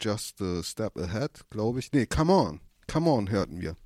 Just 0.00 0.40
a 0.40 0.62
Step 0.62 0.96
Ahead, 0.96 1.48
glaube 1.50 1.78
ich. 1.78 1.92
Nee, 1.92 2.06
Come 2.06 2.32
On. 2.32 2.60
Come 2.90 3.10
On 3.10 3.30
hörten 3.30 3.60
wir. 3.60 3.76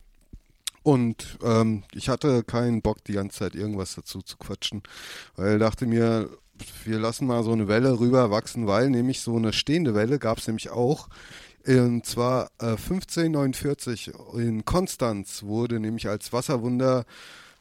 Und 0.88 1.36
ähm, 1.42 1.82
ich 1.92 2.08
hatte 2.08 2.42
keinen 2.42 2.80
Bock, 2.80 3.04
die 3.04 3.12
ganze 3.12 3.40
Zeit 3.40 3.54
irgendwas 3.54 3.94
dazu 3.94 4.22
zu 4.22 4.38
quatschen, 4.38 4.82
weil 5.36 5.58
dachte 5.58 5.84
mir, 5.84 6.30
wir 6.84 6.98
lassen 6.98 7.26
mal 7.26 7.44
so 7.44 7.52
eine 7.52 7.68
Welle 7.68 8.00
rüberwachsen, 8.00 8.66
weil 8.66 8.88
nämlich 8.88 9.20
so 9.20 9.36
eine 9.36 9.52
stehende 9.52 9.94
Welle 9.94 10.18
gab 10.18 10.38
es 10.38 10.46
nämlich 10.46 10.70
auch. 10.70 11.10
Und 11.66 12.06
zwar 12.06 12.46
äh, 12.58 12.68
1549 12.70 14.12
in 14.32 14.64
Konstanz 14.64 15.42
wurde 15.42 15.78
nämlich 15.78 16.08
als 16.08 16.32
Wasserwunder 16.32 17.04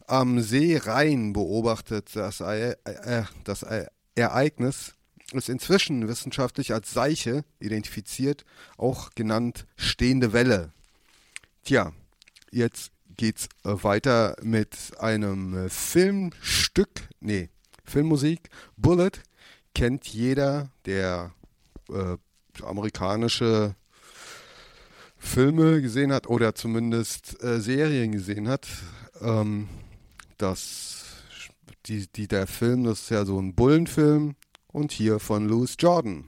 am 0.05 0.39
See 0.39 0.78
Rhein 0.78 1.34
beobachtet. 1.34 2.15
Das, 2.15 2.39
E- 2.39 2.75
äh, 2.86 3.23
das 3.43 3.63
E- 3.63 3.88
Ereignis 4.15 4.93
ist 5.34 5.49
inzwischen 5.49 6.07
wissenschaftlich 6.07 6.73
als 6.73 6.93
Seiche 6.93 7.43
identifiziert, 7.59 8.45
auch 8.78 9.09
genannt 9.15 9.67
stehende 9.75 10.32
Welle. 10.32 10.71
Tja, 11.65 11.91
jetzt 12.51 12.93
geht's 13.18 13.49
äh, 13.63 13.72
weiter 13.84 14.36
mit 14.41 14.76
einem 14.99 15.65
äh, 15.65 15.70
Filmstück, 15.70 17.09
nee, 17.20 17.49
Filmmusik. 17.84 18.49
Bullet 18.78 19.11
kennt 19.74 20.07
jeder, 20.07 20.70
der 20.86 21.34
äh, 21.89 22.18
amerikanische 22.63 23.76
Filme 25.18 25.82
gesehen 25.82 26.13
hat 26.13 26.28
oder 26.28 26.55
zumindest 26.55 27.41
äh, 27.43 27.59
Serien 27.59 28.11
gesehen 28.11 28.47
hat. 28.47 28.68
Ähm, 29.22 29.68
das, 30.38 31.05
die, 31.88 32.07
die, 32.07 32.27
der 32.27 32.48
Film, 32.48 32.84
das 32.84 33.02
ist 33.02 33.10
ja 33.10 33.26
so 33.26 33.39
ein 33.39 33.56
Bullenfilm 33.56 34.35
und 34.68 34.91
hier 34.91 35.19
von 35.19 35.48
Louis 35.48 35.76
Jordan. 35.80 36.26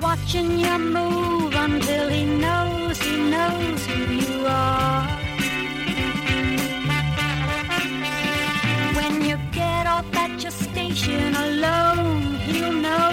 watching 0.00 0.58
you 0.58 0.78
move 0.78 1.54
until 1.54 2.08
he 2.08 2.24
knows 2.24 2.98
he 3.00 3.16
knows 3.30 3.86
who 3.86 4.00
you 4.24 4.46
are. 4.46 5.06
When 8.96 9.22
you 9.24 9.36
get 9.52 9.86
off 9.86 10.06
at 10.14 10.42
your 10.42 10.52
station 10.52 11.34
alone, 11.34 12.34
he'll 12.46 12.72
know. 12.72 13.09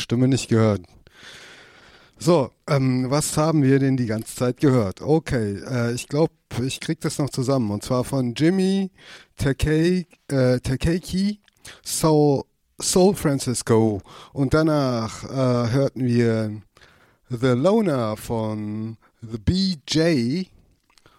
Stimme 0.00 0.28
nicht 0.28 0.48
gehört. 0.48 0.82
So, 2.18 2.50
ähm, 2.66 3.06
was 3.08 3.36
haben 3.38 3.62
wir 3.62 3.78
denn 3.78 3.96
die 3.96 4.04
ganze 4.06 4.34
Zeit 4.34 4.58
gehört? 4.58 5.00
Okay, 5.00 5.54
äh, 5.66 5.94
ich 5.94 6.06
glaube, 6.06 6.32
ich 6.62 6.78
krieg 6.80 7.00
das 7.00 7.18
noch 7.18 7.30
zusammen. 7.30 7.70
Und 7.70 7.82
zwar 7.82 8.04
von 8.04 8.34
Jimmy 8.34 8.90
Takei, 9.36 10.06
äh, 10.28 10.58
Soul, 11.82 12.42
Soul 12.78 13.14
Francisco. 13.14 14.02
Und 14.34 14.52
danach 14.52 15.24
äh, 15.24 15.72
hörten 15.72 16.04
wir 16.04 16.60
The 17.30 17.48
Loner 17.48 18.16
von 18.18 18.98
The 19.22 19.38
BJ. 19.38 20.44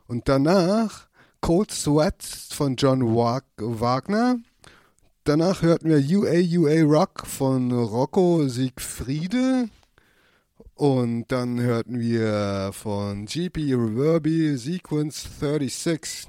Und 0.07 0.29
danach 0.29 1.07
Cold 1.39 1.71
Sweat 1.71 2.21
von 2.51 2.75
John 2.75 3.15
Wa- 3.15 3.41
Wagner. 3.57 4.37
Danach 5.23 5.61
hörten 5.61 5.87
wir 5.87 5.99
UA 5.99 6.57
UA 6.57 6.81
Rock 6.81 7.27
von 7.27 7.71
Rocco 7.71 8.47
Siegfriede. 8.47 9.69
Und 10.73 11.27
dann 11.27 11.61
hörten 11.61 11.99
wir 11.99 12.71
von 12.73 13.27
GP 13.27 13.75
Reverby 13.75 14.57
Sequence 14.57 15.29
36. 15.39 16.27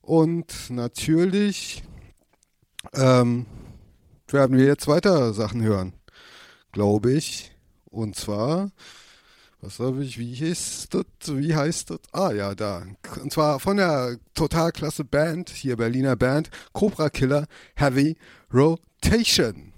Und 0.00 0.70
natürlich 0.70 1.82
ähm, 2.94 3.44
werden 4.28 4.56
wir 4.56 4.64
jetzt 4.64 4.88
weiter 4.88 5.34
Sachen 5.34 5.62
hören, 5.62 5.92
glaube 6.72 7.12
ich. 7.12 7.52
Und 7.90 8.16
zwar, 8.16 8.70
was 9.62 9.78
habe 9.78 10.02
ich, 10.02 10.18
wie 10.18 10.32
hieß 10.32 10.88
das, 10.90 11.04
wie 11.26 11.54
heißt 11.54 11.90
das? 11.90 11.98
Ah 12.12 12.32
ja, 12.32 12.54
da. 12.54 12.82
Und 13.22 13.32
zwar 13.32 13.60
von 13.60 13.76
der 13.76 14.16
total 14.34 14.72
klasse 14.72 15.04
Band, 15.04 15.50
hier 15.50 15.76
Berliner 15.76 16.16
Band, 16.16 16.50
Cobra 16.72 17.10
Killer 17.10 17.46
Heavy 17.76 18.16
Rotation. 18.52 19.72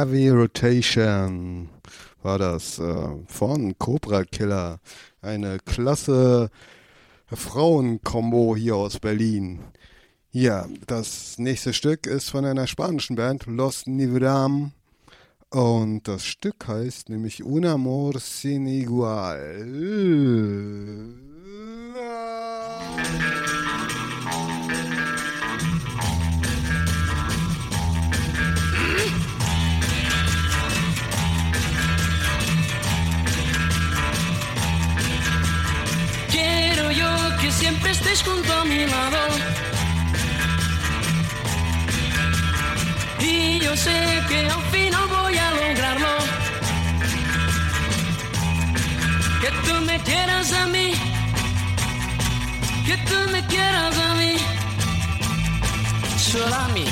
Heavy 0.00 0.30
Rotation 0.30 1.68
war 2.22 2.38
das 2.38 2.78
äh, 2.78 3.08
von 3.26 3.76
Cobra 3.76 4.24
Killer. 4.24 4.80
Eine 5.20 5.58
klasse 5.58 6.48
Frauenkombo 7.26 8.56
hier 8.56 8.76
aus 8.76 8.98
Berlin. 8.98 9.60
Ja, 10.30 10.66
das 10.86 11.36
nächste 11.36 11.74
Stück 11.74 12.06
ist 12.06 12.30
von 12.30 12.46
einer 12.46 12.66
spanischen 12.66 13.14
Band, 13.14 13.44
Los 13.44 13.86
Nivram. 13.86 14.72
Und 15.50 16.08
das 16.08 16.24
Stück 16.24 16.66
heißt 16.66 17.10
nämlich 17.10 17.44
Un 17.44 17.66
Amor 17.66 18.18
Sin 18.20 18.66
Igual. 18.68 19.66
Yo 36.92 37.36
que 37.40 37.52
siempre 37.52 37.92
estés 37.92 38.22
junto 38.22 38.52
a 38.52 38.64
mi 38.64 38.84
lado. 38.86 39.18
Y 43.20 43.60
yo 43.60 43.76
sé 43.76 44.22
que 44.28 44.48
al 44.48 44.62
final 44.72 45.06
voy 45.08 45.36
a 45.36 45.50
lograrlo. 45.52 46.14
Que 49.40 49.50
tú 49.66 49.74
me 49.84 50.00
quieras 50.00 50.52
a 50.52 50.66
mí. 50.66 50.92
Que 52.86 52.96
tú 53.08 53.30
me 53.30 53.46
quieras 53.46 53.96
a 53.96 54.14
mí. 54.14 54.36
Solo 56.18 56.54
a 56.54 56.68
mí. 56.68 56.86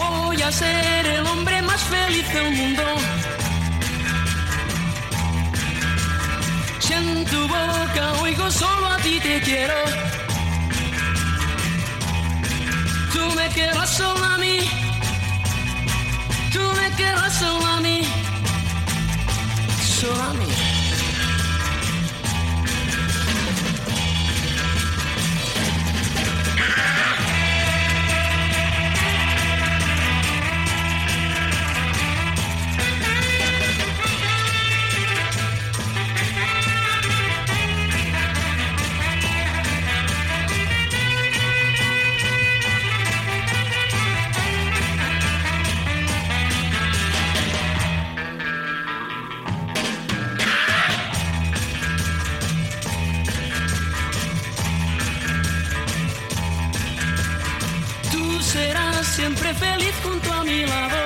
Voy 0.00 0.40
a 0.40 0.50
ser 0.50 1.06
el 1.06 1.26
hombre 1.26 1.60
más 1.62 1.82
feliz 1.82 2.26
del 2.32 2.50
mundo. 2.52 2.82
Si 6.78 6.92
en 6.94 7.24
tu 7.26 7.40
boca 7.46 8.12
oigo 8.22 8.50
solo 8.50 8.86
a 8.86 8.96
ti 8.98 9.20
te 9.20 9.40
quiero. 9.42 9.74
Tú 13.12 13.22
me 13.36 13.48
querrás 13.50 13.90
solo 13.90 14.24
a 14.24 14.38
mí. 14.38 14.58
Tú 16.52 16.62
me 16.78 16.96
querrás 16.96 17.34
solo 17.34 17.66
a 17.66 17.80
mí. 17.80 18.00
Solo 20.00 20.22
a 20.22 20.32
mí. 20.34 20.79
Serás 58.52 59.06
siempre 59.06 59.54
feliz 59.54 59.94
junto 60.02 60.32
a 60.32 60.42
mi 60.42 60.66
lado. 60.66 61.02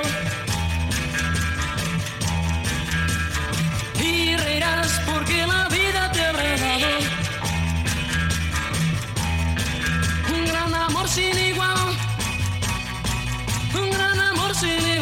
Y 4.01 4.37
reirás 4.37 4.91
porque 5.07 5.47
la 5.47 5.69
vida 5.69 6.11
te 6.13 6.21
habrá 6.25 6.57
dado. 6.65 6.93
Un 10.35 10.45
gran 10.47 10.75
amor 10.75 11.07
sin 11.09 11.37
igual. 11.51 11.81
Un 13.81 13.91
gran 13.91 14.19
amor 14.21 14.55
sin 14.55 14.81
igual. 14.81 14.94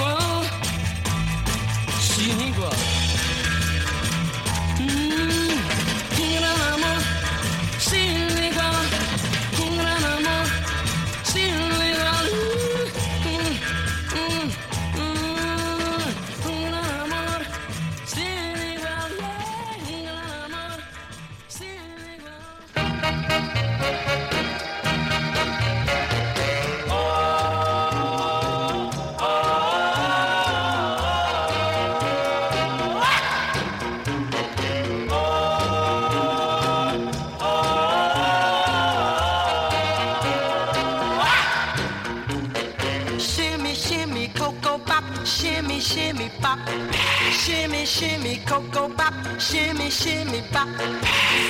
Shimmy, 47.43 47.85
shimmy, 47.85 48.41
cocoa 48.47 48.89
pop, 48.89 49.15
shimmy, 49.41 49.91
shimmy 49.91 50.43
pop. 50.53 50.69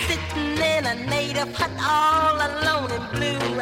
Sitting 0.09 0.56
in 0.56 0.86
a 0.86 0.94
native 0.94 1.55
hut 1.55 1.70
all 1.85 2.36
alone 2.36 2.90
and 2.93 3.09
blue. 3.12 3.60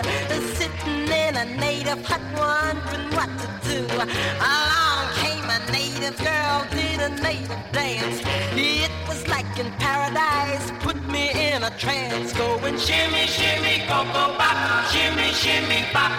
Sitting 0.55 1.11
in 1.11 1.35
a 1.35 1.45
native 1.59 2.05
hut 2.05 2.21
wondering 2.39 3.11
what 3.17 3.31
to 3.41 3.49
do. 3.69 3.83
Along 3.99 5.11
came 5.19 5.43
a 5.43 5.59
native 5.73 6.17
girl, 6.23 6.65
did 6.71 7.01
a 7.01 7.11
native 7.21 7.65
dance. 7.73 8.23
It 8.55 8.93
was 9.09 9.27
like 9.27 9.59
in 9.59 9.73
paradise, 9.73 10.71
put 10.79 11.03
me 11.11 11.33
in 11.33 11.65
a 11.65 11.71
trance. 11.79 12.33
Going 12.35 12.79
shimmy, 12.79 13.27
shimmy, 13.27 13.83
cocoa 13.89 14.39
pop, 14.39 14.87
shimmy, 14.93 15.33
shimmy 15.33 15.83
pop. 15.93 16.15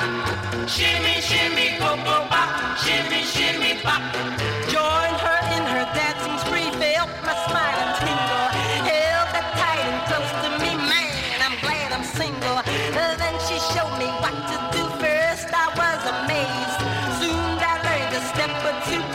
Shimmy, 0.67 1.21
shimmy, 1.21 1.77
cocoa 1.79 2.27
pop, 2.27 2.77
shimmy, 2.79 3.23
shimmy 3.23 3.79
pop. 3.81 4.01
Join 4.67 5.13
her 5.23 5.30
my 7.23 7.35
smile 7.47 7.79
and 7.83 7.93
tingle. 7.99 8.47
Held 8.87 9.29
tight 9.59 9.83
and 9.83 10.01
close 10.07 10.31
to 10.43 10.49
me, 10.63 10.71
man, 10.75 11.39
I'm 11.43 11.55
glad 11.59 11.91
I'm 11.91 12.03
single. 12.03 12.59
Then 12.93 13.35
she 13.47 13.57
showed 13.71 13.95
me 13.99 14.07
what 14.23 14.35
to 14.49 14.57
do 14.75 14.83
first, 14.99 15.47
I 15.51 15.67
was 15.75 16.01
amazed. 16.15 16.79
Soon 17.19 17.59
I 17.59 17.73
learned 17.85 18.11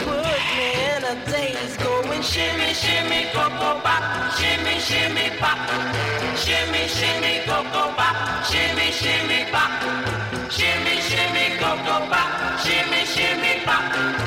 put 0.05 0.27
me 0.55 0.67
in 0.93 1.01
a 1.03 1.15
daze. 1.31 1.77
Going 1.77 2.21
shimmy, 2.21 2.73
shimmy, 2.73 3.29
cocoa 3.33 3.79
pop, 3.81 4.03
shimmy, 4.37 4.79
shimmy 4.79 5.31
pop. 5.39 5.59
Shimmy, 6.37 6.87
shimmy, 6.87 7.41
pop, 7.97 8.45
shimmy, 8.45 8.91
shimmy 8.91 9.45
pop. 9.51 9.71
Shimmy, 10.49 10.95
shimmy, 11.01 11.57
pop, 11.59 12.59
shimmy, 12.63 13.05
shimmy 13.05 13.65
pop. 13.65 14.26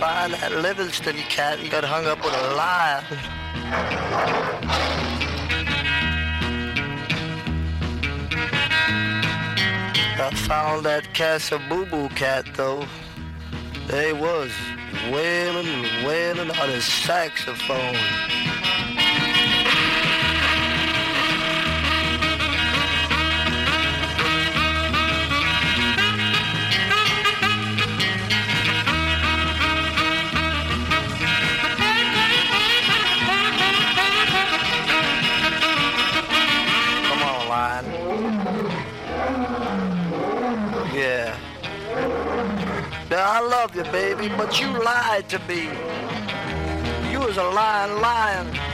Find 0.00 0.32
that 0.32 0.52
Livingston 0.52 1.16
cat 1.28 1.60
and 1.60 1.70
got 1.70 1.84
hung 1.84 2.06
up 2.06 2.24
with 2.24 2.32
a 2.32 2.54
lion. 2.54 3.04
I 10.18 10.30
found 10.48 10.86
that 10.86 11.12
Casa 11.12 11.60
Boo 11.68 11.84
Boo 11.84 12.08
cat 12.08 12.46
though. 12.56 12.86
They 13.88 14.14
was 14.14 14.50
wailing 15.12 15.66
and 15.66 16.06
wailing 16.06 16.50
on 16.50 16.68
his 16.70 16.86
saxophone. 16.86 18.39
Love 43.74 43.86
you, 43.86 43.92
baby, 43.92 44.28
but 44.36 44.60
you 44.60 44.66
lied 44.82 45.28
to 45.28 45.38
me. 45.40 45.64
You 47.10 47.20
was 47.20 47.36
a 47.36 47.42
lying 47.42 48.00
lion. 48.00 48.69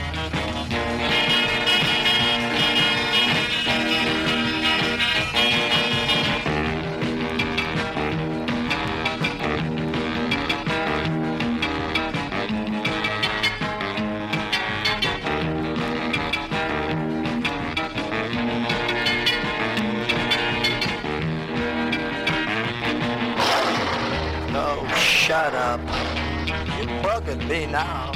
Bugging 27.27 27.49
me 27.49 27.65
now. 27.65 28.11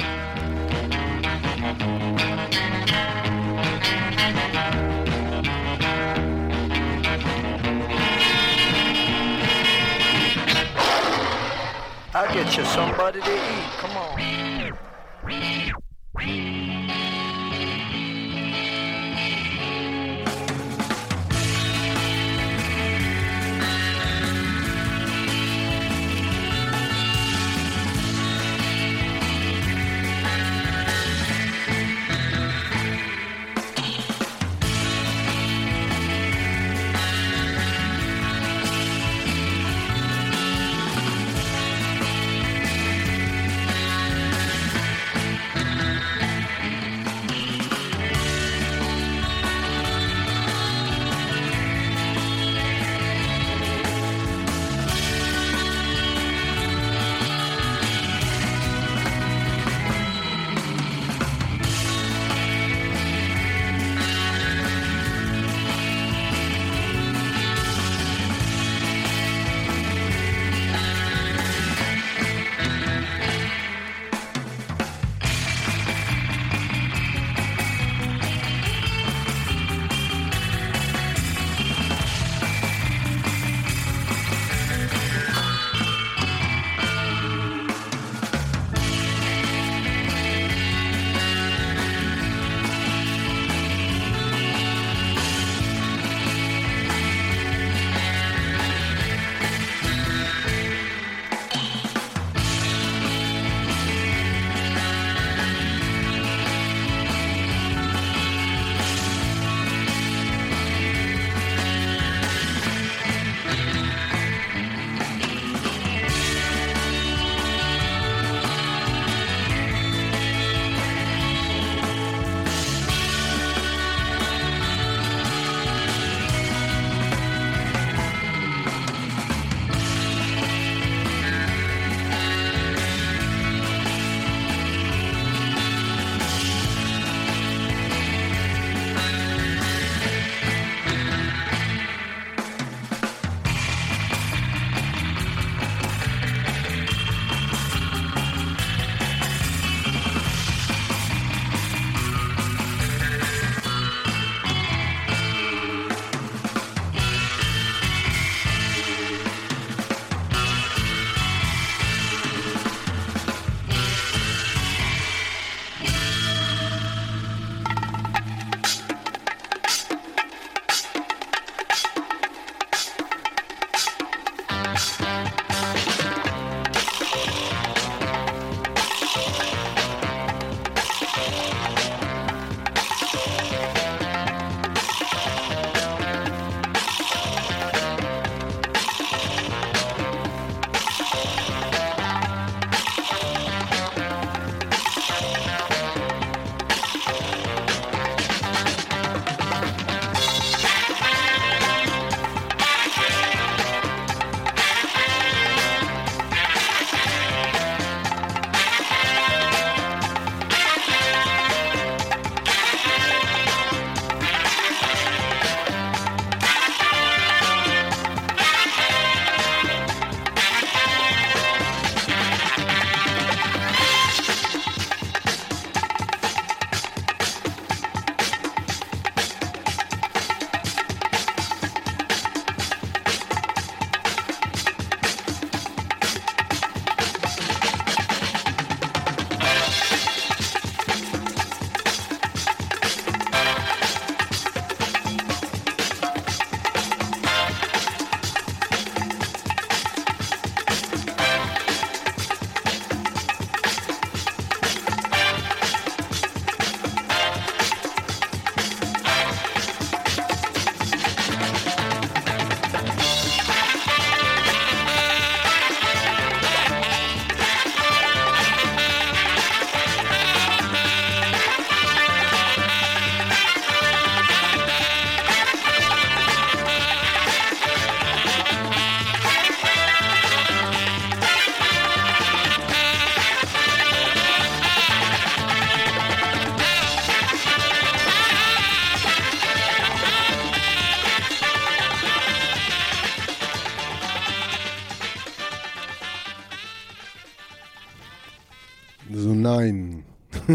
I'll 12.14 12.32
get 12.32 12.56
you 12.56 12.64
somebody 12.64 13.20
to 13.20 13.34
eat. 13.34 13.72
Come 13.78 13.96
on. 13.98 14.41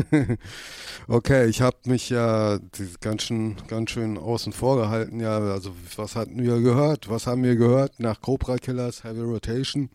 okay, 1.07 1.47
ich 1.47 1.61
habe 1.61 1.77
mich 1.85 2.09
ja 2.09 2.59
ganz 3.01 3.23
schön, 3.23 3.55
ganz 3.67 3.91
schön 3.91 4.17
außen 4.17 4.53
vor 4.53 4.77
gehalten. 4.77 5.19
Ja, 5.19 5.37
also 5.39 5.71
was 5.95 6.15
hatten 6.15 6.41
wir 6.41 6.59
gehört? 6.61 7.09
Was 7.09 7.27
haben 7.27 7.43
wir 7.43 7.55
gehört? 7.55 7.99
Nach 7.99 8.21
Cobra 8.21 8.57
Killers 8.57 9.03
Heavy 9.03 9.21
Rotation 9.21 9.89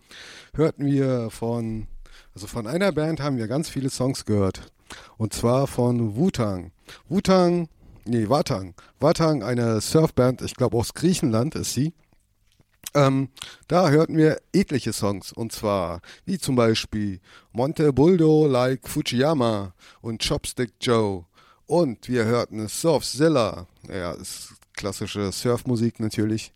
hörten 0.55 0.87
wir 0.87 1.31
von, 1.31 1.87
also 2.35 2.47
von 2.47 2.67
einer 2.67 2.93
Band 2.93 3.21
haben 3.21 3.37
wir 3.37 3.49
ganz 3.49 3.69
viele 3.69 3.91
Songs 3.91 4.25
gehört. 4.25 4.73
Und 5.17 5.33
zwar 5.33 5.67
von 5.67 6.17
Wu-Tang. 6.17 6.73
Wu-Tang, 7.09 7.69
nee, 8.05 8.29
Watang. 8.29 8.75
Watang, 9.01 9.43
eine 9.43 9.81
Surfband, 9.81 10.43
ich 10.43 10.55
glaube 10.55 10.77
aus 10.77 10.95
Griechenland 10.95 11.55
ist 11.55 11.73
sie. 11.73 11.93
Ähm, 12.95 13.29
da 13.69 13.89
hörten 13.89 14.17
wir 14.17 14.39
etliche 14.53 14.93
Songs 14.93 15.33
und 15.33 15.53
zwar 15.53 16.01
wie 16.25 16.39
zum 16.39 16.57
Beispiel 16.57 17.21
Monte 17.53 17.93
Buldo 17.93 18.47
like 18.47 18.87
Fujiyama 18.87 19.75
und 20.03 20.27
Chopstick 20.27 20.73
Joe 20.81 21.25
und 21.67 22.09
wir 22.09 22.25
hörten 22.25 22.69
Surfzilla, 22.69 23.67
ja, 23.89 24.13
ist 24.13 24.55
klassische 24.75 25.33
Surfmusik 25.33 26.01
natürlich. 26.01 26.53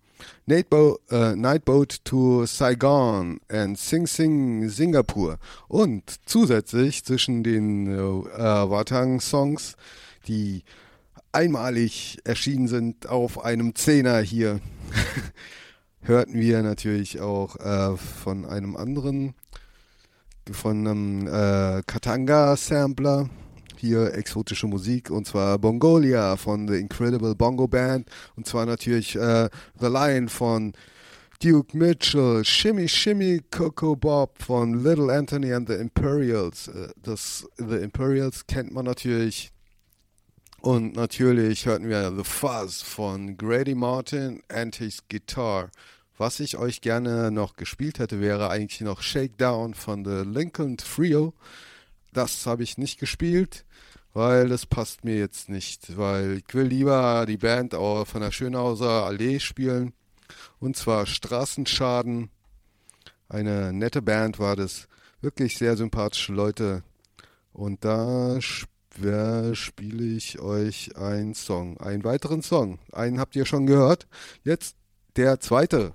Nightbo 0.46 0.98
äh, 1.10 1.34
Nightboat 1.36 2.04
to 2.04 2.46
Saigon 2.46 3.38
and 3.48 3.78
Sing 3.78 4.06
Sing 4.06 4.68
Singapur 4.68 5.38
und 5.68 6.02
zusätzlich 6.26 7.04
zwischen 7.04 7.42
den 7.42 7.86
äh, 7.86 7.98
Watang-Songs, 7.98 9.76
die 10.26 10.64
einmalig 11.32 12.18
erschienen 12.24 12.68
sind 12.68 13.08
auf 13.08 13.44
einem 13.44 13.74
Zehner 13.74 14.20
hier, 14.20 14.60
hörten 16.06 16.34
wir 16.34 16.62
natürlich 16.62 17.20
auch 17.20 17.56
äh, 17.56 17.96
von 17.96 18.44
einem 18.44 18.76
anderen, 18.76 19.34
von 20.50 20.86
einem 20.86 21.26
äh, 21.26 21.82
Katanga-Sampler, 21.86 23.28
hier 23.76 24.14
exotische 24.14 24.66
Musik, 24.66 25.10
und 25.10 25.26
zwar 25.26 25.58
Bongolia 25.58 26.36
von 26.36 26.68
The 26.68 26.76
Incredible 26.76 27.34
Bongo 27.34 27.68
Band, 27.68 28.08
und 28.36 28.46
zwar 28.46 28.66
natürlich 28.66 29.16
äh, 29.16 29.48
The 29.80 29.86
Lion 29.86 30.28
von 30.28 30.72
Duke 31.42 31.76
Mitchell, 31.76 32.44
Shimmy 32.44 32.88
Shimmy 32.88 33.42
Coco 33.50 33.94
Bob 33.94 34.42
von 34.42 34.82
Little 34.82 35.12
Anthony 35.12 35.52
and 35.52 35.68
the 35.68 35.74
Imperials. 35.74 36.68
Äh, 36.68 36.88
Das 37.02 37.46
The 37.58 37.76
Imperials 37.76 38.46
kennt 38.46 38.72
man 38.72 38.86
natürlich. 38.86 39.52
Und 40.62 40.96
natürlich 40.96 41.66
hörten 41.66 41.88
wir 41.88 42.10
The 42.16 42.24
Fuzz 42.24 42.80
von 42.80 43.36
Grady 43.36 43.74
Martin 43.74 44.42
and 44.48 44.74
his 44.76 45.00
Guitar. 45.08 45.70
Was 46.18 46.40
ich 46.40 46.56
euch 46.56 46.80
gerne 46.80 47.30
noch 47.30 47.56
gespielt 47.56 47.98
hätte, 47.98 48.22
wäre 48.22 48.48
eigentlich 48.48 48.80
noch 48.80 49.02
Shakedown 49.02 49.74
von 49.74 50.02
The 50.02 50.22
Lincoln 50.26 50.78
Trio. 50.78 51.34
Das 52.14 52.46
habe 52.46 52.62
ich 52.62 52.78
nicht 52.78 52.98
gespielt, 52.98 53.66
weil 54.14 54.48
das 54.48 54.64
passt 54.64 55.04
mir 55.04 55.18
jetzt 55.18 55.50
nicht. 55.50 55.98
Weil 55.98 56.38
ich 56.38 56.54
will 56.54 56.68
lieber 56.68 57.26
die 57.26 57.36
Band 57.36 57.74
von 57.74 58.20
der 58.20 58.32
Schönhauser 58.32 59.04
Allee 59.04 59.40
spielen. 59.40 59.92
Und 60.58 60.78
zwar 60.78 61.04
Straßenschaden. 61.04 62.30
Eine 63.28 63.74
nette 63.74 64.00
Band 64.00 64.38
war 64.38 64.56
das. 64.56 64.88
Wirklich 65.20 65.58
sehr 65.58 65.76
sympathische 65.76 66.32
Leute. 66.32 66.82
Und 67.52 67.84
da 67.84 68.40
spiele 68.40 70.04
ich 70.16 70.40
euch 70.40 70.96
einen 70.96 71.34
Song. 71.34 71.76
Einen 71.78 72.04
weiteren 72.04 72.40
Song. 72.40 72.78
Einen 72.90 73.20
habt 73.20 73.36
ihr 73.36 73.44
schon 73.44 73.66
gehört. 73.66 74.06
Jetzt 74.44 74.76
der 75.16 75.40
zweite. 75.40 75.92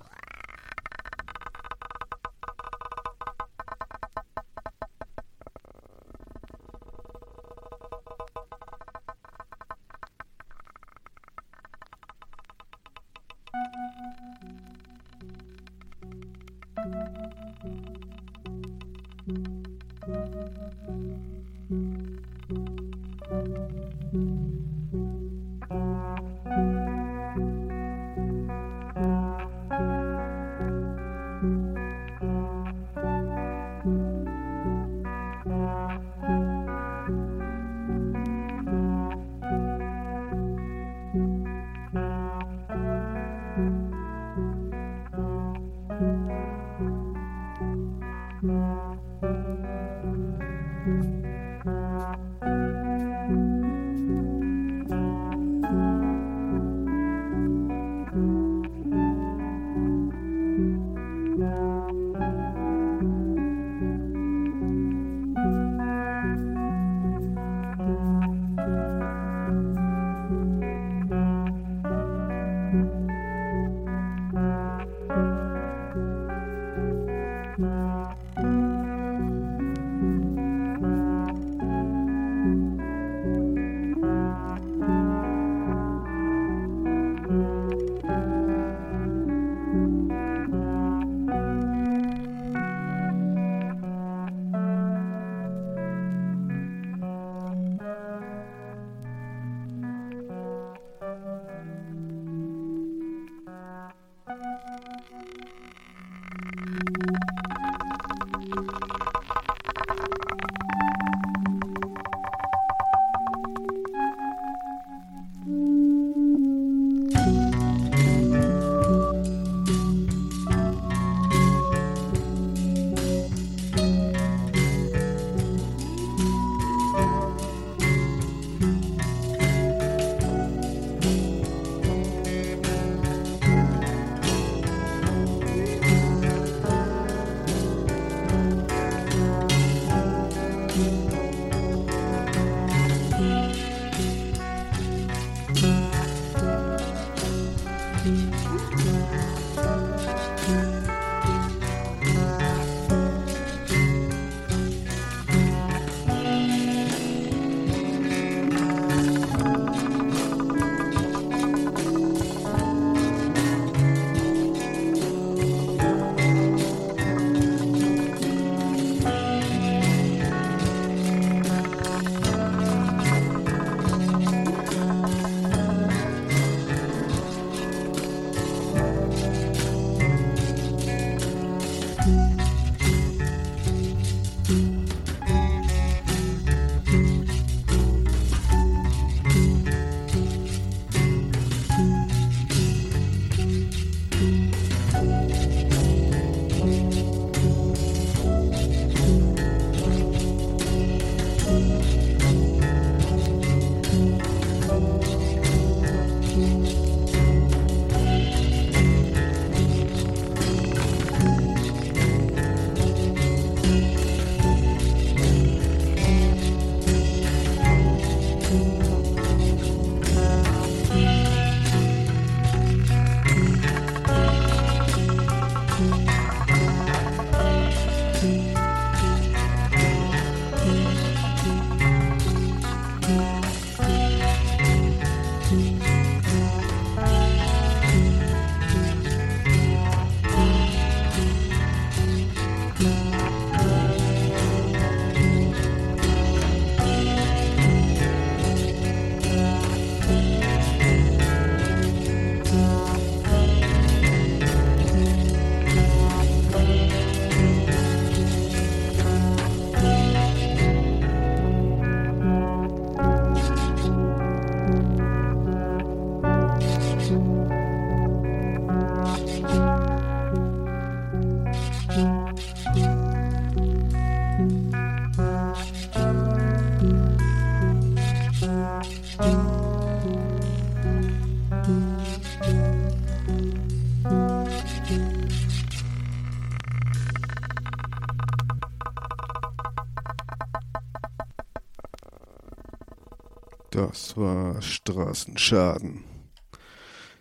War 294.16 294.60
Straßenschaden. 294.60 296.04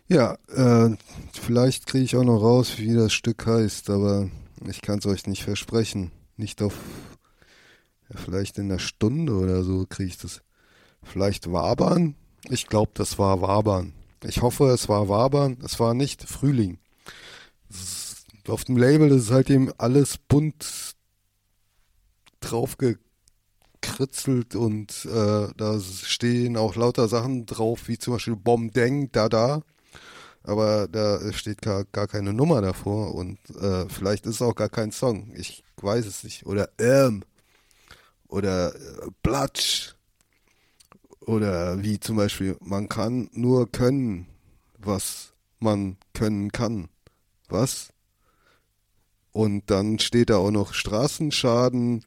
Ja, 0.07 0.37
äh, 0.49 0.95
vielleicht 1.33 1.87
kriege 1.87 2.03
ich 2.03 2.15
auch 2.15 2.23
noch 2.23 2.41
raus, 2.41 2.77
wie 2.77 2.93
das 2.93 3.13
Stück 3.13 3.45
heißt, 3.45 3.89
aber 3.89 4.29
ich 4.67 4.81
kann 4.81 4.99
es 4.99 5.05
euch 5.05 5.25
nicht 5.25 5.43
versprechen. 5.43 6.11
Nicht 6.35 6.61
auf, 6.61 6.77
ja, 8.09 8.17
vielleicht 8.17 8.57
in 8.57 8.69
einer 8.69 8.79
Stunde 8.79 9.33
oder 9.33 9.63
so 9.63 9.85
kriege 9.85 10.09
ich 10.09 10.17
das. 10.17 10.41
Vielleicht 11.03 11.51
Wabern? 11.51 12.15
Ich 12.49 12.67
glaube, 12.67 12.91
das 12.93 13.17
war 13.17 13.41
Wabern. 13.41 13.93
Ich 14.23 14.41
hoffe, 14.41 14.65
es 14.65 14.89
war 14.89 15.07
Wabern. 15.07 15.57
Es 15.63 15.79
war 15.79 15.93
nicht 15.93 16.23
Frühling. 16.23 16.77
Ist, 17.69 18.25
auf 18.47 18.65
dem 18.65 18.77
Label 18.77 19.11
ist 19.11 19.31
halt 19.31 19.49
eben 19.49 19.71
alles 19.77 20.17
bunt 20.17 20.65
draufgekritzelt 23.81 24.55
und 24.55 25.05
äh, 25.05 25.47
da 25.55 25.79
stehen 25.79 26.57
auch 26.57 26.75
lauter 26.75 27.07
Sachen 27.07 27.45
drauf, 27.45 27.87
wie 27.87 27.97
zum 27.97 28.13
Beispiel 28.13 28.35
Bom 28.35 28.71
Deng, 28.71 29.11
da 29.11 29.29
da. 29.29 29.63
Aber 30.43 30.87
da 30.87 31.31
steht 31.33 31.61
gar, 31.61 31.85
gar 31.85 32.07
keine 32.07 32.33
Nummer 32.33 32.61
davor 32.61 33.13
und 33.13 33.37
äh, 33.61 33.87
vielleicht 33.89 34.25
ist 34.25 34.35
es 34.35 34.41
auch 34.41 34.55
gar 34.55 34.69
kein 34.69 34.91
Song. 34.91 35.31
Ich 35.35 35.63
weiß 35.77 36.05
es 36.05 36.23
nicht. 36.23 36.45
Oder 36.45 36.69
Ähm. 36.79 37.23
Oder 38.27 38.73
äh, 38.73 39.09
Platsch. 39.21 39.95
Oder 41.19 41.83
wie 41.83 41.99
zum 41.99 42.15
Beispiel, 42.15 42.57
man 42.61 42.89
kann 42.89 43.29
nur 43.33 43.71
können, 43.71 44.25
was 44.79 45.33
man 45.59 45.97
können 46.13 46.51
kann. 46.51 46.89
Was? 47.49 47.89
Und 49.31 49.69
dann 49.69 49.99
steht 49.99 50.31
da 50.31 50.37
auch 50.37 50.49
noch 50.49 50.73
Straßenschaden, 50.73 52.03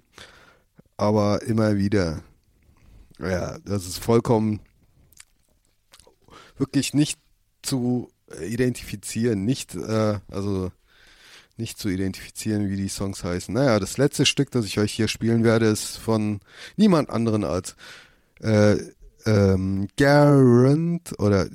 aber 0.96 1.42
immer 1.42 1.76
wieder. 1.76 2.22
Ja, 3.18 3.58
das 3.64 3.86
ist 3.86 3.98
vollkommen 3.98 4.60
wirklich 6.56 6.94
nicht 6.94 7.18
zu 7.62 8.10
identifizieren, 8.40 9.44
nicht, 9.44 9.74
äh, 9.74 10.18
also 10.30 10.70
nicht 11.56 11.78
zu 11.78 11.88
identifizieren, 11.88 12.68
wie 12.68 12.76
die 12.76 12.88
Songs 12.88 13.22
heißen. 13.22 13.54
Naja, 13.54 13.78
das 13.78 13.96
letzte 13.96 14.26
Stück, 14.26 14.50
das 14.50 14.66
ich 14.66 14.78
euch 14.78 14.92
hier 14.92 15.08
spielen 15.08 15.44
werde, 15.44 15.66
ist 15.66 15.96
von 15.98 16.40
niemand 16.76 17.10
anderen 17.10 17.44
als 17.44 17.76
äh, 18.40 18.76
ähm, 19.26 19.88
Garant 19.96 21.14
oder 21.18 21.48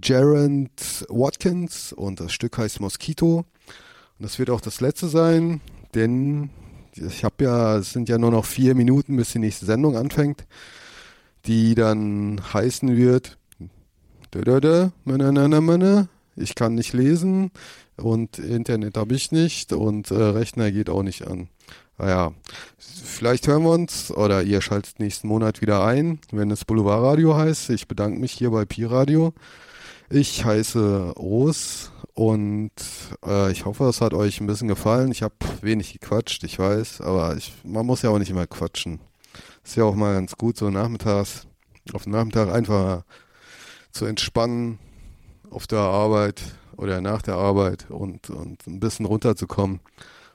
Gerard 0.00 1.06
Watkins 1.08 1.92
und 1.92 2.20
das 2.20 2.32
Stück 2.32 2.58
heißt 2.58 2.80
Mosquito. 2.80 3.38
Und 3.38 4.22
das 4.22 4.38
wird 4.38 4.50
auch 4.50 4.60
das 4.60 4.80
letzte 4.80 5.08
sein, 5.08 5.60
denn 5.94 6.50
ich 6.96 7.24
habe 7.24 7.44
ja, 7.44 7.76
es 7.78 7.92
sind 7.92 8.08
ja 8.08 8.18
nur 8.18 8.30
noch 8.30 8.44
vier 8.44 8.74
Minuten, 8.74 9.16
bis 9.16 9.32
die 9.32 9.38
nächste 9.38 9.66
Sendung 9.66 9.96
anfängt, 9.96 10.46
die 11.46 11.74
dann 11.74 12.40
heißen 12.52 12.96
wird, 12.96 13.38
ich 16.36 16.54
kann 16.54 16.74
nicht 16.74 16.92
lesen 16.92 17.50
und 17.96 18.38
Internet 18.38 18.96
habe 18.96 19.14
ich 19.14 19.30
nicht 19.30 19.72
und 19.72 20.10
äh, 20.10 20.14
Rechner 20.14 20.72
geht 20.72 20.90
auch 20.90 21.02
nicht 21.02 21.26
an. 21.26 21.48
Naja, 21.96 22.32
vielleicht 22.76 23.46
hören 23.46 23.62
wir 23.62 23.70
uns 23.70 24.10
oder 24.10 24.42
ihr 24.42 24.60
schaltet 24.60 24.98
nächsten 24.98 25.28
Monat 25.28 25.60
wieder 25.60 25.84
ein, 25.84 26.18
wenn 26.32 26.50
es 26.50 26.64
Boulevardradio 26.64 27.36
heißt. 27.36 27.70
Ich 27.70 27.86
bedanke 27.86 28.18
mich 28.18 28.32
hier 28.32 28.50
bei 28.50 28.64
Pi 28.64 28.84
Radio. 28.84 29.32
Ich 30.10 30.44
heiße 30.44 31.12
Ros 31.16 31.92
und 32.14 32.70
äh, 33.26 33.50
ich 33.50 33.64
hoffe, 33.64 33.84
es 33.84 34.00
hat 34.00 34.14
euch 34.14 34.40
ein 34.40 34.46
bisschen 34.46 34.68
gefallen. 34.68 35.10
Ich 35.10 35.22
habe 35.22 35.34
wenig 35.62 35.92
gequatscht, 35.92 36.44
ich 36.44 36.58
weiß, 36.58 37.00
aber 37.00 37.36
ich, 37.36 37.52
man 37.64 37.84
muss 37.84 38.02
ja 38.02 38.10
auch 38.10 38.18
nicht 38.18 38.30
immer 38.30 38.46
quatschen. 38.46 39.00
Ist 39.64 39.76
ja 39.76 39.84
auch 39.84 39.96
mal 39.96 40.14
ganz 40.14 40.36
gut, 40.36 40.56
so 40.56 40.70
nachmittags, 40.70 41.48
auf 41.92 42.04
dem 42.04 42.12
Nachmittag 42.12 42.52
einfach 42.52 43.02
zu 43.90 44.06
entspannen 44.06 44.78
auf 45.50 45.66
der 45.66 45.80
Arbeit 45.80 46.42
oder 46.76 47.00
nach 47.00 47.22
der 47.22 47.34
Arbeit 47.34 47.90
und, 47.90 48.30
und 48.30 48.66
ein 48.66 48.80
bisschen 48.80 49.06
runterzukommen 49.06 49.80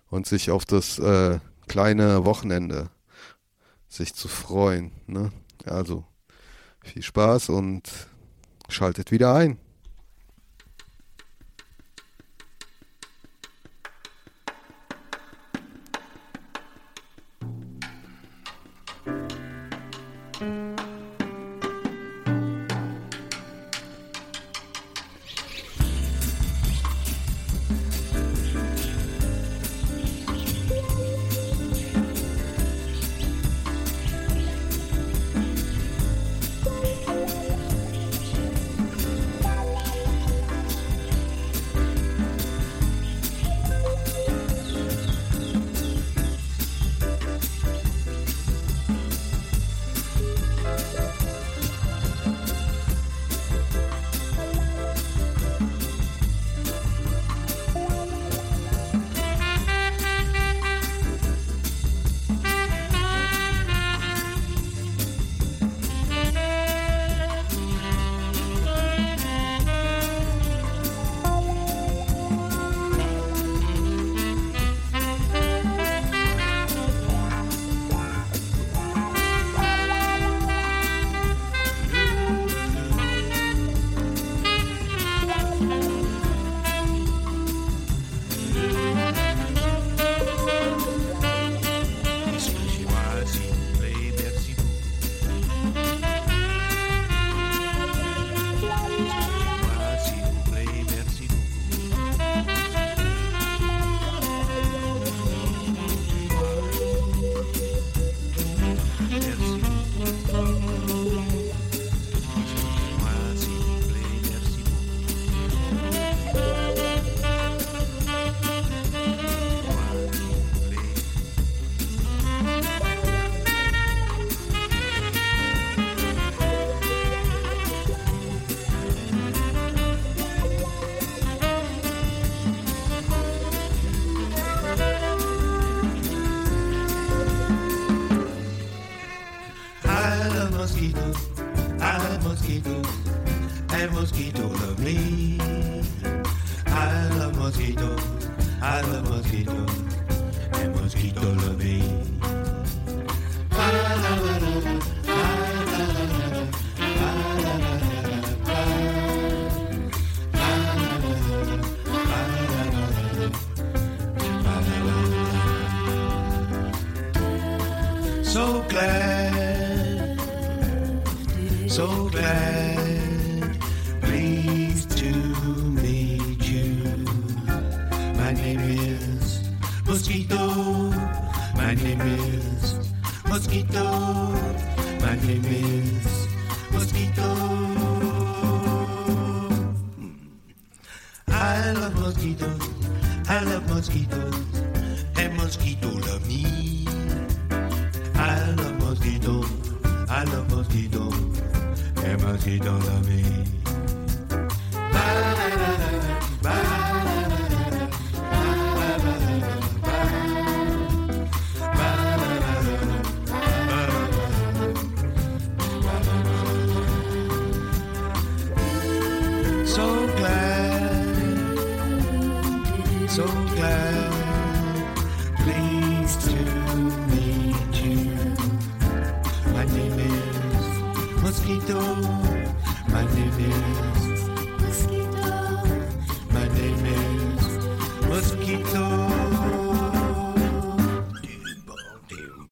und 0.09 0.27
sich 0.27 0.51
auf 0.51 0.65
das 0.65 0.99
äh, 0.99 1.39
kleine 1.67 2.25
Wochenende 2.25 2.89
sich 3.87 4.13
zu 4.13 4.27
freuen. 4.27 4.91
Ne? 5.07 5.31
Also 5.65 6.03
viel 6.83 7.03
Spaß 7.03 7.49
und 7.49 7.89
schaltet 8.67 9.11
wieder 9.11 9.33
ein. 9.33 9.57
Bye. 20.39 20.78